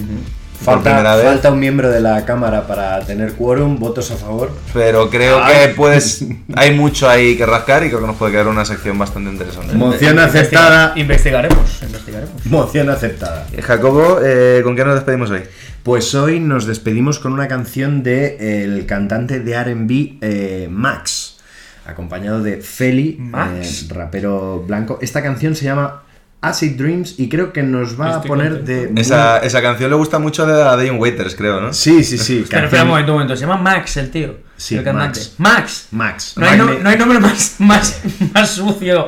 [0.64, 1.26] Falta, primera vez.
[1.26, 4.51] falta un miembro de la cámara para tener quórum, votos a favor.
[4.74, 5.68] Pero creo Ay.
[5.68, 6.26] que puedes.
[6.55, 9.74] Hay mucho ahí que rascar y creo que nos puede quedar una sección bastante interesante.
[9.76, 10.93] Moción aceptada.
[10.95, 12.45] Investigaremos, investigaremos.
[12.45, 13.45] Moción aceptada.
[13.51, 15.41] Eh, Jacobo, eh, ¿con qué nos despedimos hoy?
[15.84, 21.38] Pues hoy nos despedimos con una canción de eh, el cantante de R&B eh, Max,
[21.86, 23.84] acompañado de Feli, Max.
[23.89, 24.97] eh, rapero blanco.
[25.01, 26.02] Esta canción se llama
[26.43, 28.91] Acid Dreams y creo que nos va Estoy a poner de...
[28.97, 31.73] Esa, esa canción le gusta mucho de a Dion Waiters, creo, ¿no?
[31.73, 32.39] Sí, sí, sí.
[32.43, 33.35] Espera, espera un momento, un momento.
[33.35, 34.35] Se llama Max el tío.
[34.57, 35.19] Sí, el cantante.
[35.37, 35.37] Max.
[35.39, 35.87] Max.
[35.91, 36.33] Max.
[36.37, 38.01] No hay, no, no hay nombre más, más,
[38.33, 39.07] más sucio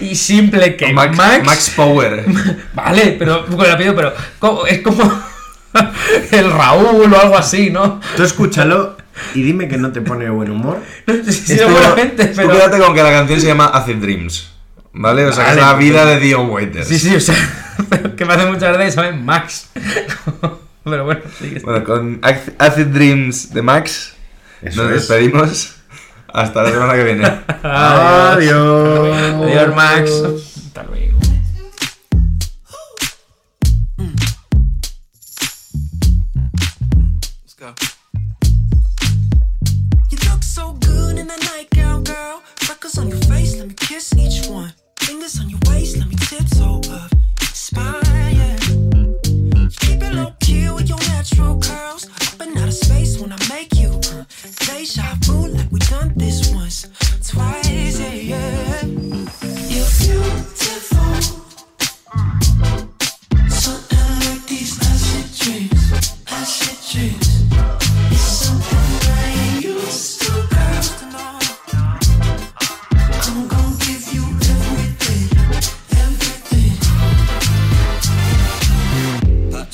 [0.00, 1.44] y simple que Max, Max.
[1.44, 2.24] Max Power.
[2.74, 4.64] Vale, pero con el apellido, pero ¿cómo?
[4.66, 5.02] es como
[6.30, 8.00] el Raúl o algo así, ¿no?
[8.16, 8.96] Tú escúchalo
[9.34, 10.78] y dime que no te pone buen humor.
[11.06, 12.50] Sí, sí, Esto- seguramente, tú pero.
[12.52, 14.48] quédate con que la canción se llama Acid Dreams.
[14.94, 15.24] ¿Vale?
[15.26, 16.86] O sea, que es la vida de Dion Waiters.
[16.88, 17.34] Sí, sí, o sea,
[18.16, 19.68] que me hace mucha gracia llame Max.
[20.84, 21.56] pero bueno, sí.
[21.64, 24.12] Bueno, con Ac- Acid Dreams de Max
[24.60, 25.08] Eso nos es.
[25.08, 25.76] despedimos.
[26.34, 27.24] Hasta la semana que viene.
[27.62, 29.16] Adiós.
[29.42, 30.10] Adiós, Max.
[30.66, 31.18] Hasta luego.
[36.34, 37.74] Let's go.
[40.10, 42.42] You look so good in that nightgown, girl.
[42.56, 44.72] Freckles on your face, let me kiss each one.
[45.12, 47.10] Fingers on your waist, let me tiptoe up.
[47.52, 47.92] Spine.
[49.80, 52.06] Keep it low key with your natural curls.
[52.32, 53.90] Up and out of space when I make you.
[53.90, 54.24] Uh,
[54.64, 56.88] deja vu like we done this once,
[57.28, 58.84] twice, yeah, yeah.
[59.68, 61.41] You're beautiful,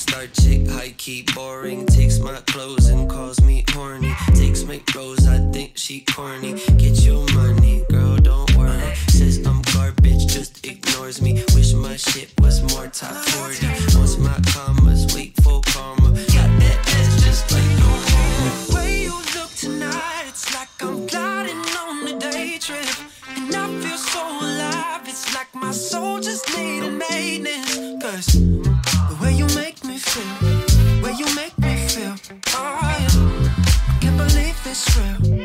[0.09, 1.87] star chick, high key boring.
[1.87, 4.15] Takes my clothes and calls me horny.
[4.35, 6.55] Takes my rose, I think she corny.
[6.77, 8.95] Get your money, girl, don't worry.
[9.09, 11.45] Says I'm garbage, just ignores me.
[11.55, 13.67] Wish my shit was more top 40.
[13.97, 16.11] Wants my commas, wait for karma.
[16.11, 18.51] Got that ass just like no karma.
[18.67, 22.89] The way you look tonight, it's like I'm gliding on a day trip.
[23.37, 28.03] And I feel so alive, it's like my soul just needed maintenance.
[28.03, 28.68] Cause
[31.03, 32.15] where you make me feel.
[32.55, 34.01] Oh, yeah.
[34.01, 35.38] Can't believe it's real.